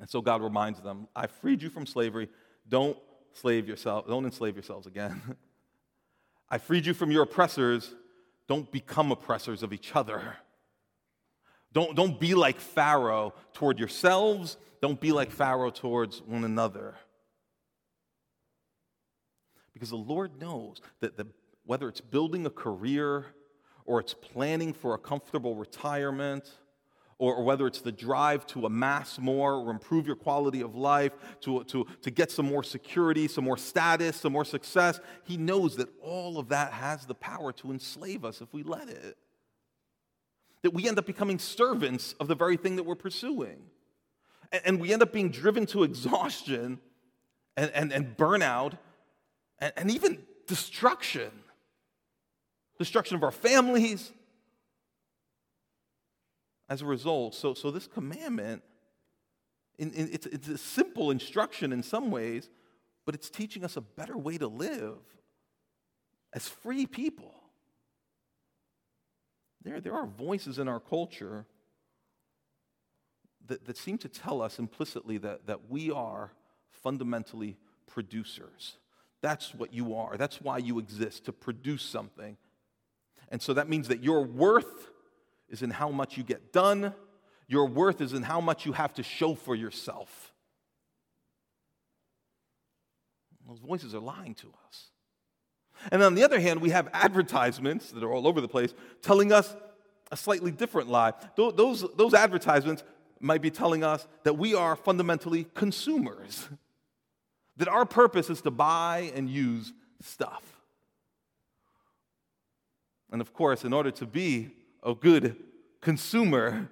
[0.00, 2.28] And so God reminds them, I freed you from slavery.
[2.68, 2.96] Don't
[3.32, 5.36] slave yourself, don't enslave yourselves again.
[6.50, 7.94] I freed you from your oppressors.
[8.48, 10.36] Don't become oppressors of each other.
[11.72, 14.56] Don't, don't be like Pharaoh toward yourselves.
[14.80, 16.94] Don't be like Pharaoh towards one another.
[19.74, 21.26] Because the Lord knows that the,
[21.64, 23.26] whether it's building a career
[23.84, 26.50] or it's planning for a comfortable retirement
[27.18, 31.12] or, or, whether it's the drive to amass more or improve your quality of life,
[31.40, 35.76] to, to, to get some more security, some more status, some more success, he knows
[35.76, 39.16] that all of that has the power to enslave us if we let it.
[40.62, 43.62] That we end up becoming servants of the very thing that we're pursuing.
[44.52, 46.78] And, and we end up being driven to exhaustion
[47.56, 48.78] and, and, and burnout
[49.58, 51.30] and, and even destruction
[52.78, 54.12] destruction of our families,
[56.68, 57.34] as a result.
[57.34, 58.62] So, so this commandment,
[59.78, 62.50] in, in, it's, it's a simple instruction in some ways,
[63.06, 64.98] but it's teaching us a better way to live
[66.32, 67.34] as free people.
[69.62, 71.46] There, there are voices in our culture
[73.46, 76.32] that, that seem to tell us implicitly that, that we are
[76.70, 78.76] fundamentally producers.
[79.20, 80.16] That's what you are.
[80.16, 82.36] That's why you exist, to produce something.
[83.30, 84.90] And so that means that your worth
[85.48, 86.94] is in how much you get done,
[87.46, 90.32] your worth is in how much you have to show for yourself.
[93.48, 94.90] Those voices are lying to us.
[95.90, 99.32] And on the other hand, we have advertisements that are all over the place telling
[99.32, 99.56] us
[100.12, 101.12] a slightly different lie.
[101.36, 102.82] Those, those advertisements
[103.20, 106.48] might be telling us that we are fundamentally consumers,
[107.56, 110.42] that our purpose is to buy and use stuff.
[113.10, 114.50] And of course, in order to be
[114.88, 115.36] a good
[115.80, 116.68] consumer,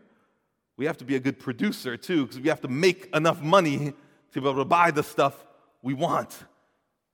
[0.76, 3.92] we have to be a good producer too, because we have to make enough money
[4.32, 5.44] to be able to buy the stuff
[5.82, 6.44] we want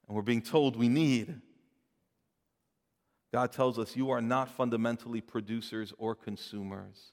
[0.07, 1.41] and we're being told we need.
[3.33, 7.12] God tells us you are not fundamentally producers or consumers.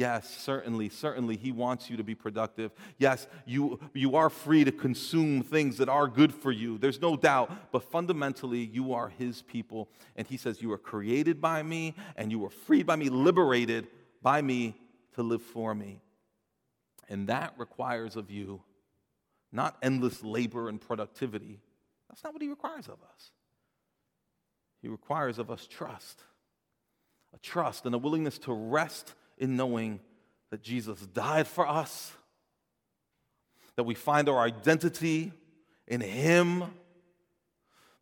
[0.00, 2.72] Yes, certainly, certainly, He wants you to be productive.
[2.96, 6.78] Yes, you, you are free to consume things that are good for you.
[6.78, 7.70] There's no doubt.
[7.70, 9.90] But fundamentally, you are His people.
[10.16, 13.88] And He says, You were created by me, and you were freed by me, liberated
[14.22, 14.74] by me
[15.16, 16.00] to live for me.
[17.10, 18.62] And that requires of you
[19.52, 21.60] not endless labor and productivity.
[22.08, 23.32] That's not what He requires of us.
[24.80, 26.24] He requires of us trust
[27.34, 29.98] a trust and a willingness to rest in knowing
[30.50, 32.12] that Jesus died for us,
[33.74, 35.32] that we find our identity
[35.88, 36.64] in Him,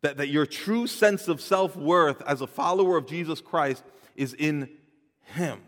[0.01, 3.83] that, that your true sense of self worth as a follower of Jesus Christ
[4.15, 4.69] is in
[5.33, 5.59] Him.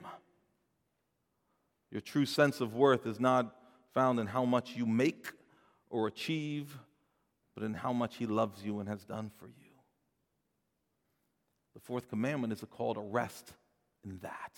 [1.90, 3.56] Your true sense of worth is not
[3.94, 5.32] found in how much you make
[5.90, 6.78] or achieve,
[7.56, 9.54] but in how much He loves you and has done for you.
[11.74, 13.54] The fourth commandment is a call to rest
[14.04, 14.52] in that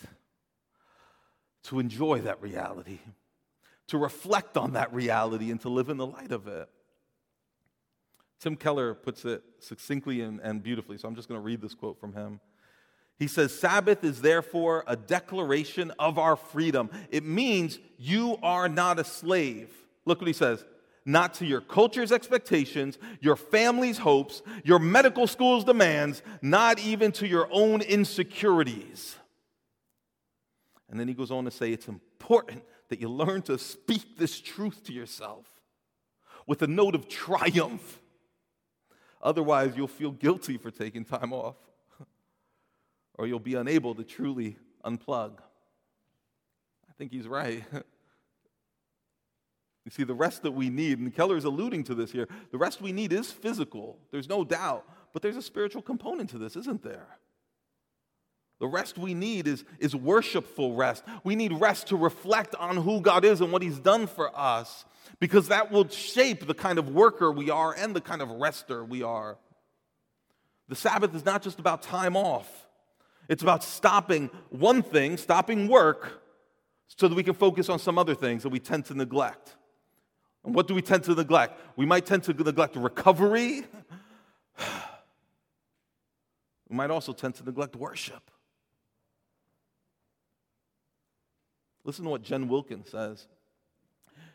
[1.64, 3.00] to enjoy that reality,
[3.88, 6.70] to reflect on that reality, and to live in the light of it.
[8.40, 11.74] Tim Keller puts it succinctly and, and beautifully, so I'm just going to read this
[11.74, 12.42] quote from him.
[13.18, 16.90] He says, Sabbath is therefore a declaration of our freedom.
[17.10, 19.70] It means you are not a slave.
[20.06, 20.66] Look what he says
[21.06, 27.28] not to your culture's expectations, your family's hopes, your medical school's demands, not even to
[27.28, 29.18] your own insecurities.
[30.94, 34.40] And then he goes on to say it's important that you learn to speak this
[34.40, 35.48] truth to yourself
[36.46, 38.00] with a note of triumph.
[39.20, 41.56] Otherwise, you'll feel guilty for taking time off,
[43.16, 45.40] or you'll be unable to truly unplug.
[46.88, 47.64] I think he's right.
[49.86, 52.82] You see, the rest that we need, and Keller's alluding to this here, the rest
[52.82, 54.00] we need is physical.
[54.12, 54.86] There's no doubt.
[55.12, 57.06] But there's a spiritual component to this, isn't there?
[58.64, 61.04] The rest we need is, is worshipful rest.
[61.26, 64.86] We need rest to reflect on who God is and what He's done for us,
[65.20, 68.86] because that will shape the kind of worker we are and the kind of rester
[68.86, 69.38] we are.
[70.70, 72.70] The Sabbath is not just about time off,
[73.28, 76.22] it's about stopping one thing, stopping work,
[76.88, 79.58] so that we can focus on some other things that we tend to neglect.
[80.46, 81.60] And what do we tend to neglect?
[81.76, 83.66] We might tend to neglect recovery.
[86.70, 88.32] We might also tend to neglect worship.
[91.84, 93.28] Listen to what Jen Wilkins says.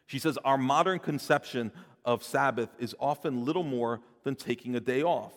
[0.06, 1.72] She says, Our modern conception
[2.04, 5.32] of Sabbath is often little more than taking a day off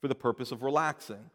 [0.00, 1.30] for the purpose of relaxing.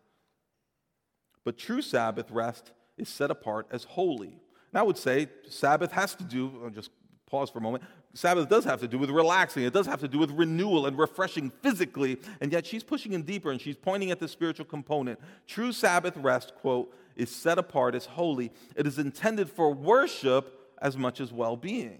[1.44, 4.40] But true Sabbath rest is set apart as holy.
[4.72, 6.92] And I would say Sabbath has to do, I'll just
[7.30, 7.84] pause for a moment.
[8.14, 9.64] Sabbath does have to do with relaxing.
[9.64, 12.20] It does have to do with renewal and refreshing physically.
[12.42, 15.20] And yet she's pushing in deeper and she's pointing at the spiritual component.
[15.48, 18.52] True Sabbath rest, quote, is set apart as holy.
[18.76, 22.00] It is intended for worship as much as well being.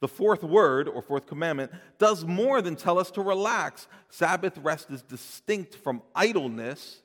[0.00, 3.88] The fourth word, or fourth commandment, does more than tell us to relax.
[4.08, 7.00] Sabbath rest is distinct from idleness,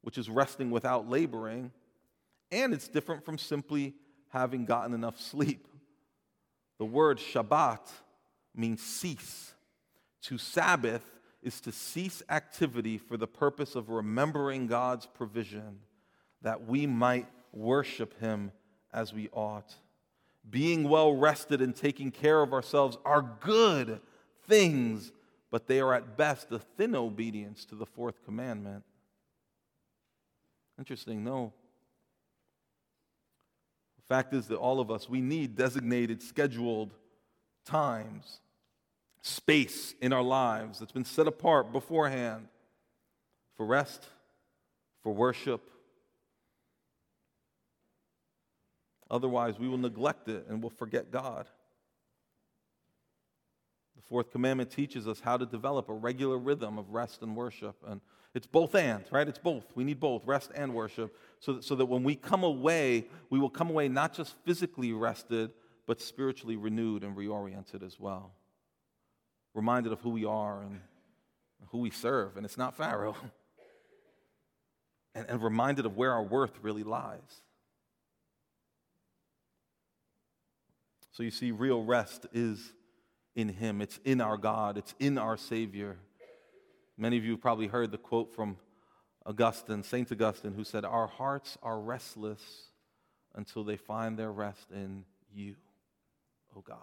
[0.00, 1.70] which is resting without laboring,
[2.50, 3.94] and it's different from simply
[4.30, 5.68] having gotten enough sleep.
[6.78, 7.88] The word Shabbat
[8.54, 9.52] means cease.
[10.22, 11.04] To Sabbath
[11.42, 15.78] is to cease activity for the purpose of remembering God's provision
[16.42, 18.52] that we might worship Him
[18.92, 19.74] as we ought.
[20.48, 24.00] Being well rested and taking care of ourselves are good
[24.46, 25.12] things,
[25.50, 28.84] but they are at best a thin obedience to the fourth commandment.
[30.78, 31.52] Interesting, no.
[33.96, 36.92] The fact is that all of us, we need designated, scheduled
[37.64, 38.40] times,
[39.22, 42.48] space in our lives that's been set apart beforehand
[43.56, 44.06] for rest,
[45.02, 45.71] for worship,
[49.12, 51.46] Otherwise, we will neglect it and we'll forget God.
[53.94, 57.76] The fourth commandment teaches us how to develop a regular rhythm of rest and worship.
[57.86, 58.00] And
[58.34, 59.28] it's both and, right?
[59.28, 59.64] It's both.
[59.74, 63.38] We need both, rest and worship, so that, so that when we come away, we
[63.38, 65.52] will come away not just physically rested,
[65.86, 68.32] but spiritually renewed and reoriented as well.
[69.52, 70.80] Reminded of who we are and
[71.68, 72.38] who we serve.
[72.38, 73.16] And it's not Pharaoh.
[75.14, 77.42] And, and reminded of where our worth really lies.
[81.12, 82.72] So you see, real rest is
[83.36, 85.98] in Him, it's in our God, it's in our Savior.
[86.96, 88.56] Many of you have probably heard the quote from
[89.24, 90.10] Augustine, St.
[90.10, 92.40] Augustine, who said, Our hearts are restless
[93.34, 95.04] until they find their rest in
[95.34, 95.54] you,
[96.56, 96.78] O God.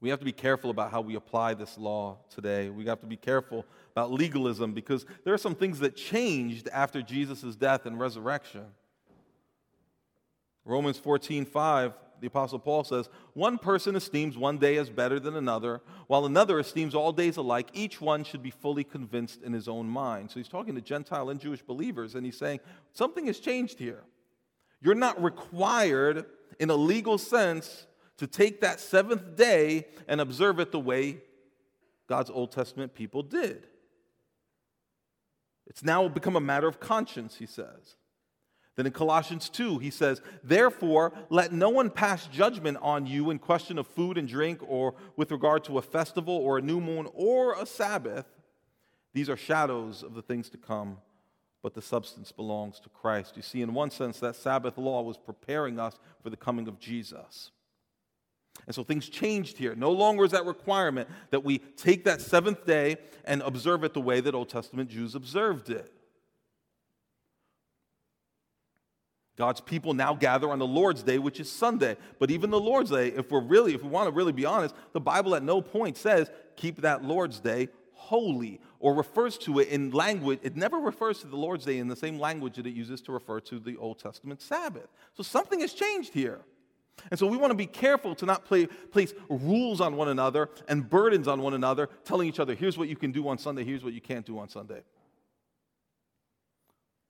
[0.00, 2.68] We have to be careful about how we apply this law today.
[2.68, 7.00] We have to be careful about legalism because there are some things that changed after
[7.00, 8.66] Jesus' death and resurrection.
[10.66, 15.36] Romans 14, 5 the Apostle Paul says, One person esteems one day as better than
[15.36, 17.68] another, while another esteems all days alike.
[17.72, 20.30] Each one should be fully convinced in his own mind.
[20.30, 22.60] So he's talking to Gentile and Jewish believers, and he's saying,
[22.92, 24.02] Something has changed here.
[24.80, 26.26] You're not required,
[26.58, 27.86] in a legal sense,
[28.18, 31.18] to take that seventh day and observe it the way
[32.06, 33.66] God's Old Testament people did.
[35.66, 37.96] It's now become a matter of conscience, he says.
[38.76, 43.38] Then in Colossians 2, he says, Therefore, let no one pass judgment on you in
[43.38, 47.08] question of food and drink, or with regard to a festival, or a new moon,
[47.14, 48.26] or a Sabbath.
[49.12, 50.98] These are shadows of the things to come,
[51.62, 53.36] but the substance belongs to Christ.
[53.36, 56.80] You see, in one sense, that Sabbath law was preparing us for the coming of
[56.80, 57.52] Jesus.
[58.66, 59.74] And so things changed here.
[59.76, 64.00] No longer is that requirement that we take that seventh day and observe it the
[64.00, 65.92] way that Old Testament Jews observed it.
[69.36, 71.96] God's people now gather on the Lord's Day, which is Sunday.
[72.18, 74.74] But even the Lord's Day, if we're really, if we want to really be honest,
[74.92, 79.68] the Bible at no point says keep that Lord's Day holy or refers to it
[79.68, 80.38] in language.
[80.42, 83.12] It never refers to the Lord's Day in the same language that it uses to
[83.12, 84.88] refer to the Old Testament Sabbath.
[85.14, 86.40] So something has changed here.
[87.10, 90.50] And so we want to be careful to not play, place rules on one another
[90.68, 93.64] and burdens on one another, telling each other, here's what you can do on Sunday,
[93.64, 94.82] here's what you can't do on Sunday.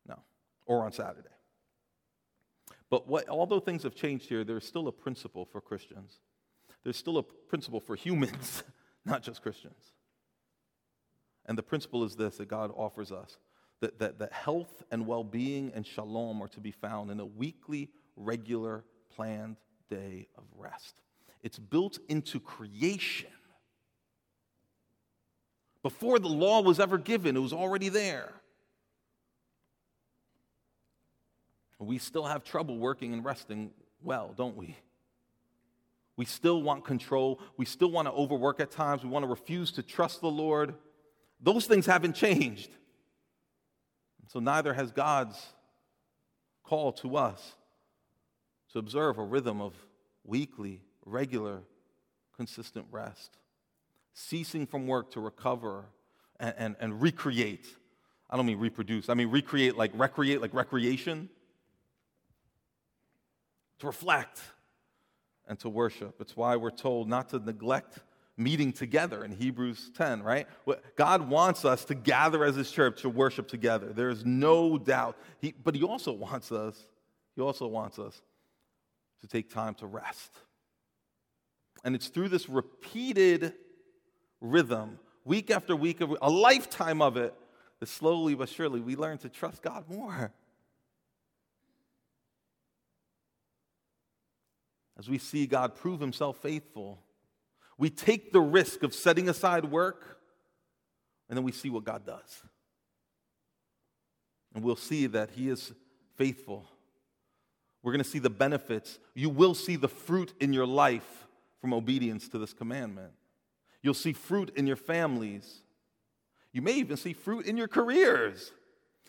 [0.08, 0.16] No,
[0.64, 1.33] or on Saturday.
[2.90, 6.20] But what, although things have changed here, there's still a principle for Christians.
[6.82, 8.62] There's still a principle for humans,
[9.04, 9.92] not just Christians.
[11.46, 13.38] And the principle is this that God offers us
[13.80, 17.26] that, that, that health and well being and shalom are to be found in a
[17.26, 19.56] weekly, regular, planned
[19.90, 21.00] day of rest.
[21.42, 23.28] It's built into creation.
[25.82, 28.32] Before the law was ever given, it was already there.
[31.78, 33.70] We still have trouble working and resting
[34.02, 34.76] well, don't we?
[36.16, 37.40] We still want control.
[37.56, 39.02] We still want to overwork at times.
[39.02, 40.74] We want to refuse to trust the Lord.
[41.40, 42.70] Those things haven't changed.
[44.28, 45.36] So neither has God's
[46.62, 47.56] call to us
[48.72, 49.74] to observe a rhythm of
[50.24, 51.62] weekly, regular,
[52.36, 53.36] consistent rest,
[54.14, 55.84] ceasing from work to recover
[56.40, 57.66] and, and, and recreate.
[58.30, 61.28] I don't mean reproduce, I mean recreate like recreate, like recreation,
[63.78, 64.40] to reflect
[65.46, 66.20] and to worship.
[66.20, 67.98] It's why we're told not to neglect
[68.36, 70.46] meeting together in Hebrews 10, right?
[70.96, 73.92] God wants us to gather as His church to worship together.
[73.92, 75.16] There is no doubt.
[75.40, 76.86] He, but He also wants us,
[77.36, 78.20] He also wants us
[79.20, 80.32] to take time to rest.
[81.84, 83.52] And it's through this repeated
[84.40, 87.34] rhythm, week after week, a lifetime of it,
[87.80, 90.32] that slowly but surely we learn to trust God more.
[94.98, 97.00] As we see God prove himself faithful,
[97.78, 100.18] we take the risk of setting aside work,
[101.28, 102.42] and then we see what God does.
[104.54, 105.72] And we'll see that he is
[106.16, 106.68] faithful.
[107.82, 108.98] We're going to see the benefits.
[109.14, 111.26] You will see the fruit in your life
[111.60, 113.12] from obedience to this commandment.
[113.82, 115.62] You'll see fruit in your families.
[116.52, 118.52] You may even see fruit in your careers.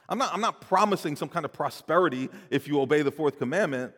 [0.09, 3.93] I'm not, I'm not promising some kind of prosperity if you obey the fourth commandment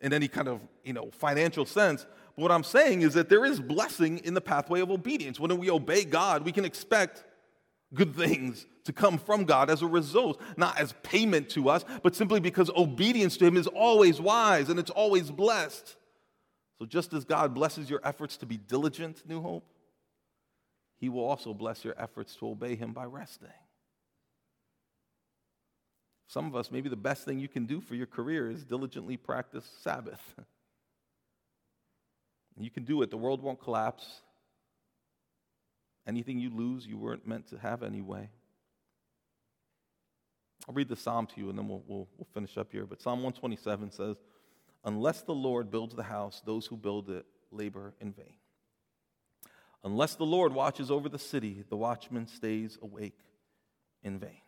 [0.00, 2.06] in any kind of you know financial sense.
[2.36, 5.40] But what I'm saying is that there is blessing in the pathway of obedience.
[5.40, 7.24] When we obey God, we can expect
[7.94, 12.14] good things to come from God as a result, not as payment to us, but
[12.14, 15.96] simply because obedience to Him is always wise and it's always blessed.
[16.78, 19.64] So just as God blesses your efforts to be diligent, New Hope,
[20.98, 23.48] He will also bless your efforts to obey Him by resting.
[26.28, 29.16] Some of us, maybe the best thing you can do for your career is diligently
[29.16, 30.20] practice Sabbath.
[32.58, 34.22] you can do it, the world won't collapse.
[36.06, 38.30] Anything you lose, you weren't meant to have anyway.
[40.68, 42.86] I'll read the psalm to you and then we'll, we'll, we'll finish up here.
[42.86, 44.16] But Psalm 127 says,
[44.84, 48.34] Unless the Lord builds the house, those who build it labor in vain.
[49.84, 53.18] Unless the Lord watches over the city, the watchman stays awake
[54.02, 54.40] in vain.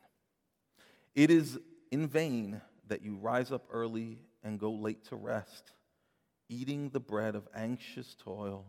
[1.18, 1.58] It is
[1.90, 5.72] in vain that you rise up early and go late to rest,
[6.48, 8.64] eating the bread of anxious toil.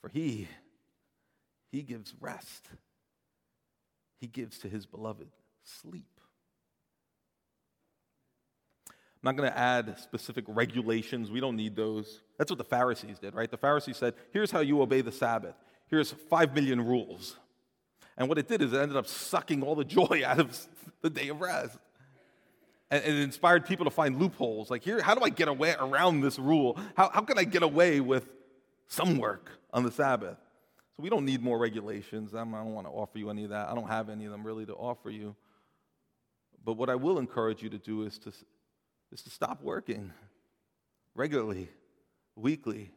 [0.00, 0.48] For he,
[1.70, 2.66] he gives rest.
[4.20, 5.28] He gives to his beloved
[5.62, 6.18] sleep.
[8.88, 11.30] I'm not going to add specific regulations.
[11.30, 12.20] We don't need those.
[12.36, 13.48] That's what the Pharisees did, right?
[13.48, 15.54] The Pharisees said, here's how you obey the Sabbath.
[15.86, 17.36] Here's five million rules.
[18.16, 20.68] And what it did is it ended up sucking all the joy out of
[21.02, 21.76] the day of rest.
[22.90, 24.70] And, it inspired people to find loopholes.
[24.70, 26.78] Like, here, how do I get away around this rule?
[26.96, 28.28] How, how can I get away with
[28.86, 30.38] some work on the Sabbath?
[30.96, 32.34] So we don't need more regulations.
[32.34, 33.68] I'm, I don't want to offer you any of that.
[33.68, 35.34] I don't have any of them really to offer you.
[36.64, 38.32] But what I will encourage you to do is to,
[39.10, 40.12] is to stop working
[41.14, 41.68] regularly,
[42.36, 42.90] weekly,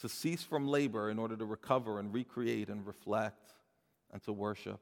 [0.00, 3.54] to cease from labor in order to recover and recreate and reflect
[4.12, 4.80] and to worship.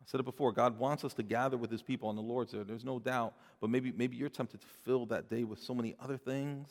[0.00, 2.52] I said it before, God wants us to gather with his people on the Lord's
[2.52, 2.62] Day.
[2.62, 3.34] There's no doubt.
[3.60, 6.68] But maybe, maybe you're tempted to fill that day with so many other things.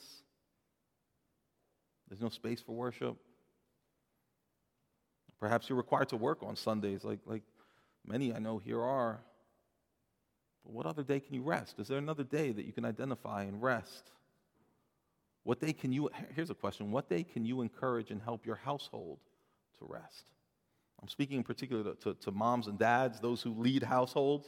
[2.08, 3.16] There's no space for worship.
[5.40, 7.44] Perhaps you're required to work on Sundays, like, like
[8.06, 9.20] many I know here are.
[10.66, 11.80] But what other day can you rest?
[11.80, 14.12] Is there another day that you can identify and rest?
[15.44, 18.58] What day can you, here's a question, what day can you encourage and help your
[18.58, 19.20] household
[19.80, 20.26] to rest?
[21.02, 24.47] I'm speaking in particular to, to, to moms and dads, those who lead households.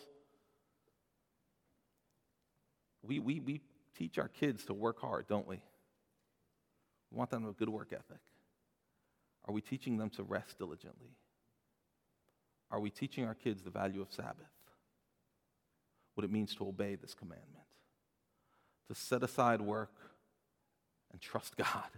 [3.04, 3.62] We, we, we
[3.98, 5.62] teach our kids to work hard, don't we?
[7.12, 8.20] We want them to have a good work ethic.
[9.46, 11.16] Are we teaching them to rest diligently?
[12.70, 14.46] Are we teaching our kids the value of Sabbath?
[16.16, 17.66] What it means to obey this commandment,
[18.88, 19.94] to set aside work
[21.12, 21.90] and trust God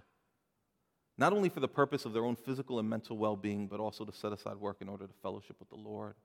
[1.18, 4.04] not only for the purpose of their own physical and mental well being, but also
[4.06, 6.16] to set aside work in order to fellowship with the Lord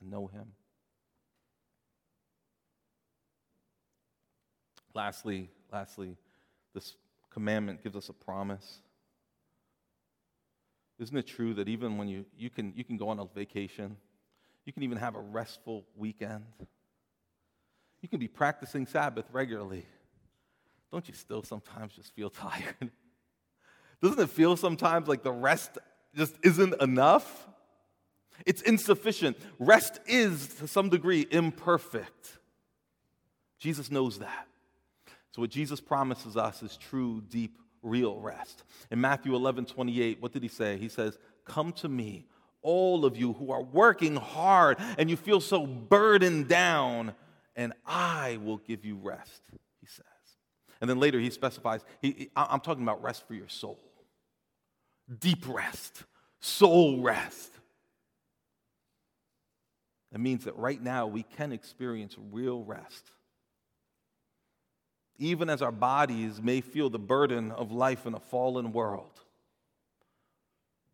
[0.00, 0.52] and know Him.
[4.94, 6.16] Lastly, lastly,
[6.74, 6.96] this
[7.30, 8.80] commandment gives us a promise.
[10.98, 13.96] Isn't it true that even when you, you, can, you can go on a vacation,
[14.64, 16.44] you can even have a restful weekend?
[18.00, 19.84] You can be practicing Sabbath regularly.
[20.90, 22.90] Don't you still sometimes just feel tired?
[24.02, 25.78] Doesn't it feel sometimes like the rest
[26.14, 27.46] just isn't enough?
[28.44, 29.36] It's insufficient.
[29.58, 32.38] Rest is, to some degree, imperfect.
[33.58, 34.46] Jesus knows that.
[35.32, 38.64] So, what Jesus promises us is true, deep, real rest.
[38.90, 40.76] In Matthew 11 28, what did he say?
[40.76, 42.26] He says, Come to me,
[42.62, 47.14] all of you who are working hard and you feel so burdened down,
[47.54, 49.42] and I will give you rest,
[49.80, 50.04] he says.
[50.80, 53.78] And then later he specifies, he, I'm talking about rest for your soul,
[55.20, 56.04] deep rest,
[56.40, 57.52] soul rest.
[60.12, 63.10] That means that right now we can experience real rest.
[65.18, 69.20] Even as our bodies may feel the burden of life in a fallen world,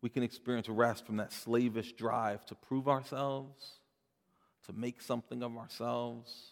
[0.01, 3.79] we can experience rest from that slavish drive to prove ourselves,
[4.65, 6.51] to make something of ourselves,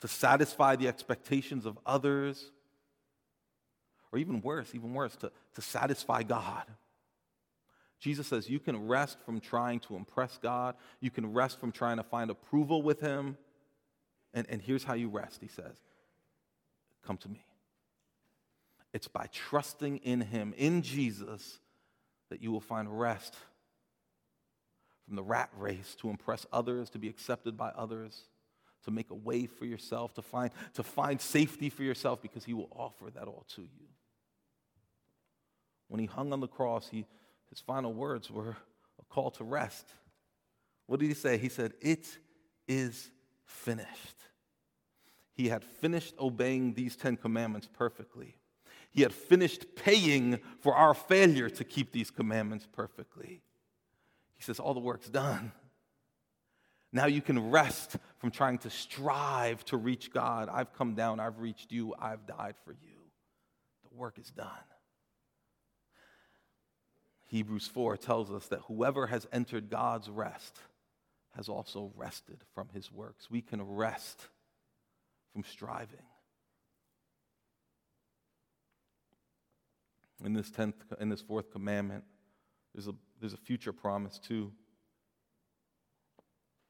[0.00, 2.50] to satisfy the expectations of others,
[4.10, 6.64] or even worse, even worse, to, to satisfy God.
[8.02, 11.98] Jesus says you can rest from trying to impress God, you can rest from trying
[11.98, 13.36] to find approval with Him.
[14.34, 15.76] And, and here's how you rest, He says
[17.06, 17.46] Come to me.
[18.92, 21.60] It's by trusting in Him, in Jesus,
[22.28, 23.36] that you will find rest
[25.06, 28.22] from the rat race to impress others, to be accepted by others,
[28.84, 32.52] to make a way for yourself, to find, to find safety for yourself, because He
[32.52, 33.86] will offer that all to you.
[35.86, 37.06] When He hung on the cross, He
[37.52, 38.56] his final words were
[38.98, 39.86] a call to rest.
[40.86, 41.36] What did he say?
[41.36, 42.08] He said, It
[42.66, 43.10] is
[43.44, 44.16] finished.
[45.34, 48.36] He had finished obeying these Ten Commandments perfectly.
[48.90, 53.42] He had finished paying for our failure to keep these commandments perfectly.
[54.34, 55.52] He says, All the work's done.
[56.90, 60.48] Now you can rest from trying to strive to reach God.
[60.50, 63.10] I've come down, I've reached you, I've died for you.
[63.90, 64.48] The work is done.
[67.32, 70.58] Hebrews 4 tells us that whoever has entered God's rest
[71.34, 73.30] has also rested from his works.
[73.30, 74.28] We can rest
[75.32, 76.04] from striving.
[80.22, 82.04] In this tenth, in this fourth commandment,
[82.74, 84.52] there's a, there's a future promise too.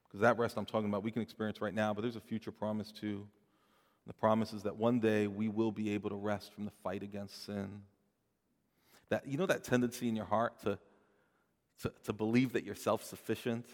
[0.04, 2.52] Because that rest I'm talking about, we can experience right now, but there's a future
[2.52, 3.26] promise too.
[4.06, 7.02] The promise is that one day we will be able to rest from the fight
[7.02, 7.82] against sin
[9.12, 10.78] that, you know, that tendency in your heart to,
[11.82, 13.66] to, to believe that you're self sufficient?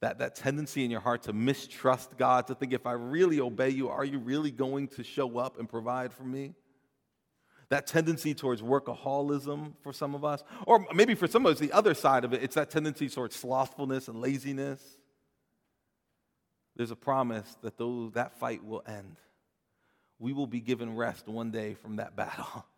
[0.00, 3.68] That, that tendency in your heart to mistrust God, to think, if I really obey
[3.68, 6.54] you, are you really going to show up and provide for me?
[7.68, 11.70] That tendency towards workaholism for some of us, or maybe for some of us, the
[11.70, 14.82] other side of it, it's that tendency towards slothfulness and laziness.
[16.74, 19.16] There's a promise that those, that fight will end.
[20.18, 22.64] We will be given rest one day from that battle.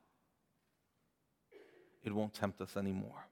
[2.06, 3.26] it won't tempt us anymore.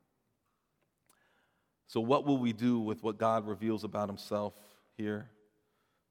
[1.86, 4.54] So, what will we do with what God reveals about Himself
[4.96, 5.28] here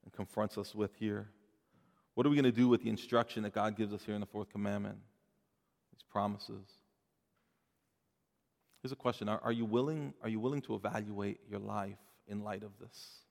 [0.03, 1.27] and confronts us with here?
[2.13, 4.21] What are we going to do with the instruction that God gives us here in
[4.21, 4.97] the fourth commandment?
[5.91, 6.67] These promises.
[8.81, 11.97] Here's a question are, are, you willing, are you willing to evaluate your life
[12.27, 13.21] in light of this?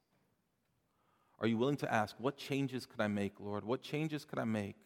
[1.38, 3.64] Are you willing to ask, what changes could I make, Lord?
[3.64, 4.76] What changes could I make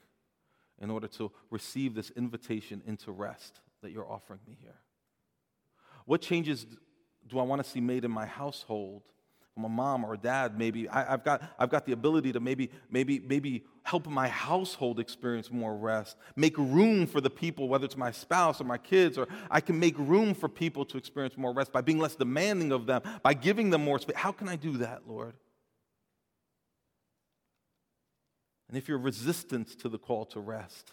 [0.81, 4.75] in order to receive this invitation into rest that you're offering me here?
[6.07, 6.67] What changes
[7.29, 9.03] do I want to see made in my household?
[9.55, 12.41] From a mom or a dad, maybe I, have got, I've got the ability to
[12.41, 17.85] maybe, maybe, maybe help my household experience more rest, make room for the people, whether
[17.85, 21.37] it's my spouse or my kids, or I can make room for people to experience
[21.37, 24.17] more rest by being less demanding of them, by giving them more space.
[24.17, 25.35] How can I do that, Lord?
[28.69, 30.91] And if you're resistant to the call to rest,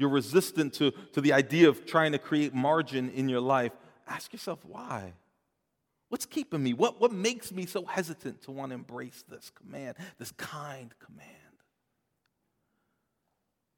[0.00, 3.72] you're resistant to, to the idea of trying to create margin in your life,
[4.08, 5.12] ask yourself why.
[6.08, 6.72] What's keeping me?
[6.72, 11.28] What, what makes me so hesitant to want to embrace this command, this kind command?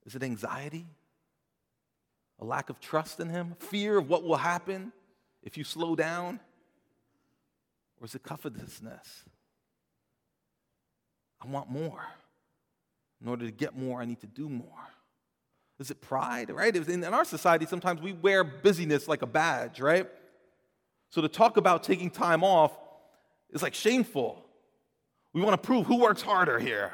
[0.06, 0.86] Is it anxiety?
[2.38, 3.56] A lack of trust in Him?
[3.58, 4.92] Fear of what will happen
[5.42, 6.38] if you slow down?
[8.00, 9.24] Or is it covetousness?
[11.42, 12.04] I want more.
[13.20, 14.68] In order to get more, I need to do more.
[15.82, 16.74] Is it pride, right?
[16.76, 20.08] In our society, sometimes we wear busyness like a badge, right?
[21.10, 22.70] So to talk about taking time off
[23.50, 24.46] is like shameful.
[25.32, 26.92] We want to prove who works harder here.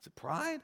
[0.00, 0.60] Is it pride?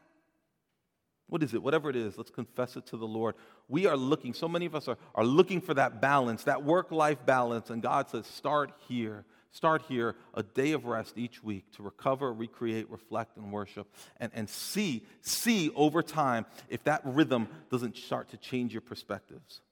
[1.28, 1.62] What is it?
[1.62, 3.36] Whatever it is, let's confess it to the Lord.
[3.68, 6.90] We are looking, so many of us are, are looking for that balance, that work
[6.90, 9.24] life balance, and God says, start here.
[9.50, 13.86] Start here a day of rest each week to recover, recreate, reflect, and worship,
[14.18, 19.62] and, and see, see over time if that rhythm doesn't start to change your perspectives.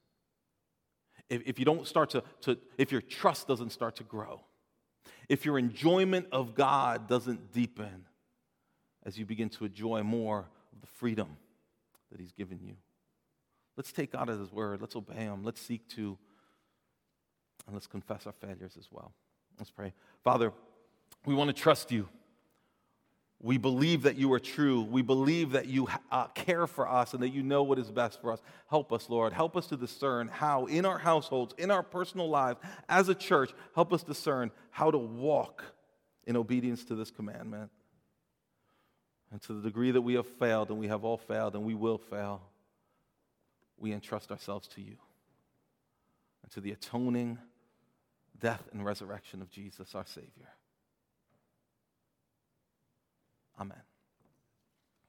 [1.29, 4.41] If, if you don't start to, to, if your trust doesn't start to grow,
[5.29, 8.05] if your enjoyment of God doesn't deepen,
[9.05, 10.39] as you begin to enjoy more
[10.73, 11.37] of the freedom
[12.11, 12.75] that He's given you.
[13.77, 14.81] Let's take God at His word.
[14.81, 15.43] Let's obey Him.
[15.43, 16.17] Let's seek to,
[17.65, 19.13] and let's confess our failures as well.
[19.57, 19.93] Let's pray.
[20.23, 20.53] Father,
[21.25, 22.07] we want to trust you.
[23.39, 24.81] We believe that you are true.
[24.81, 28.19] We believe that you uh, care for us and that you know what is best
[28.19, 28.41] for us.
[28.67, 29.31] Help us, Lord.
[29.31, 33.53] Help us to discern how, in our households, in our personal lives, as a church,
[33.75, 35.63] help us discern how to walk
[36.25, 37.69] in obedience to this commandment.
[39.31, 41.75] And to the degree that we have failed, and we have all failed, and we
[41.75, 42.41] will fail,
[43.77, 44.95] we entrust ourselves to you
[46.41, 47.37] and to the atoning
[48.39, 50.49] death and resurrection of Jesus, our Savior.
[53.59, 53.86] Amen.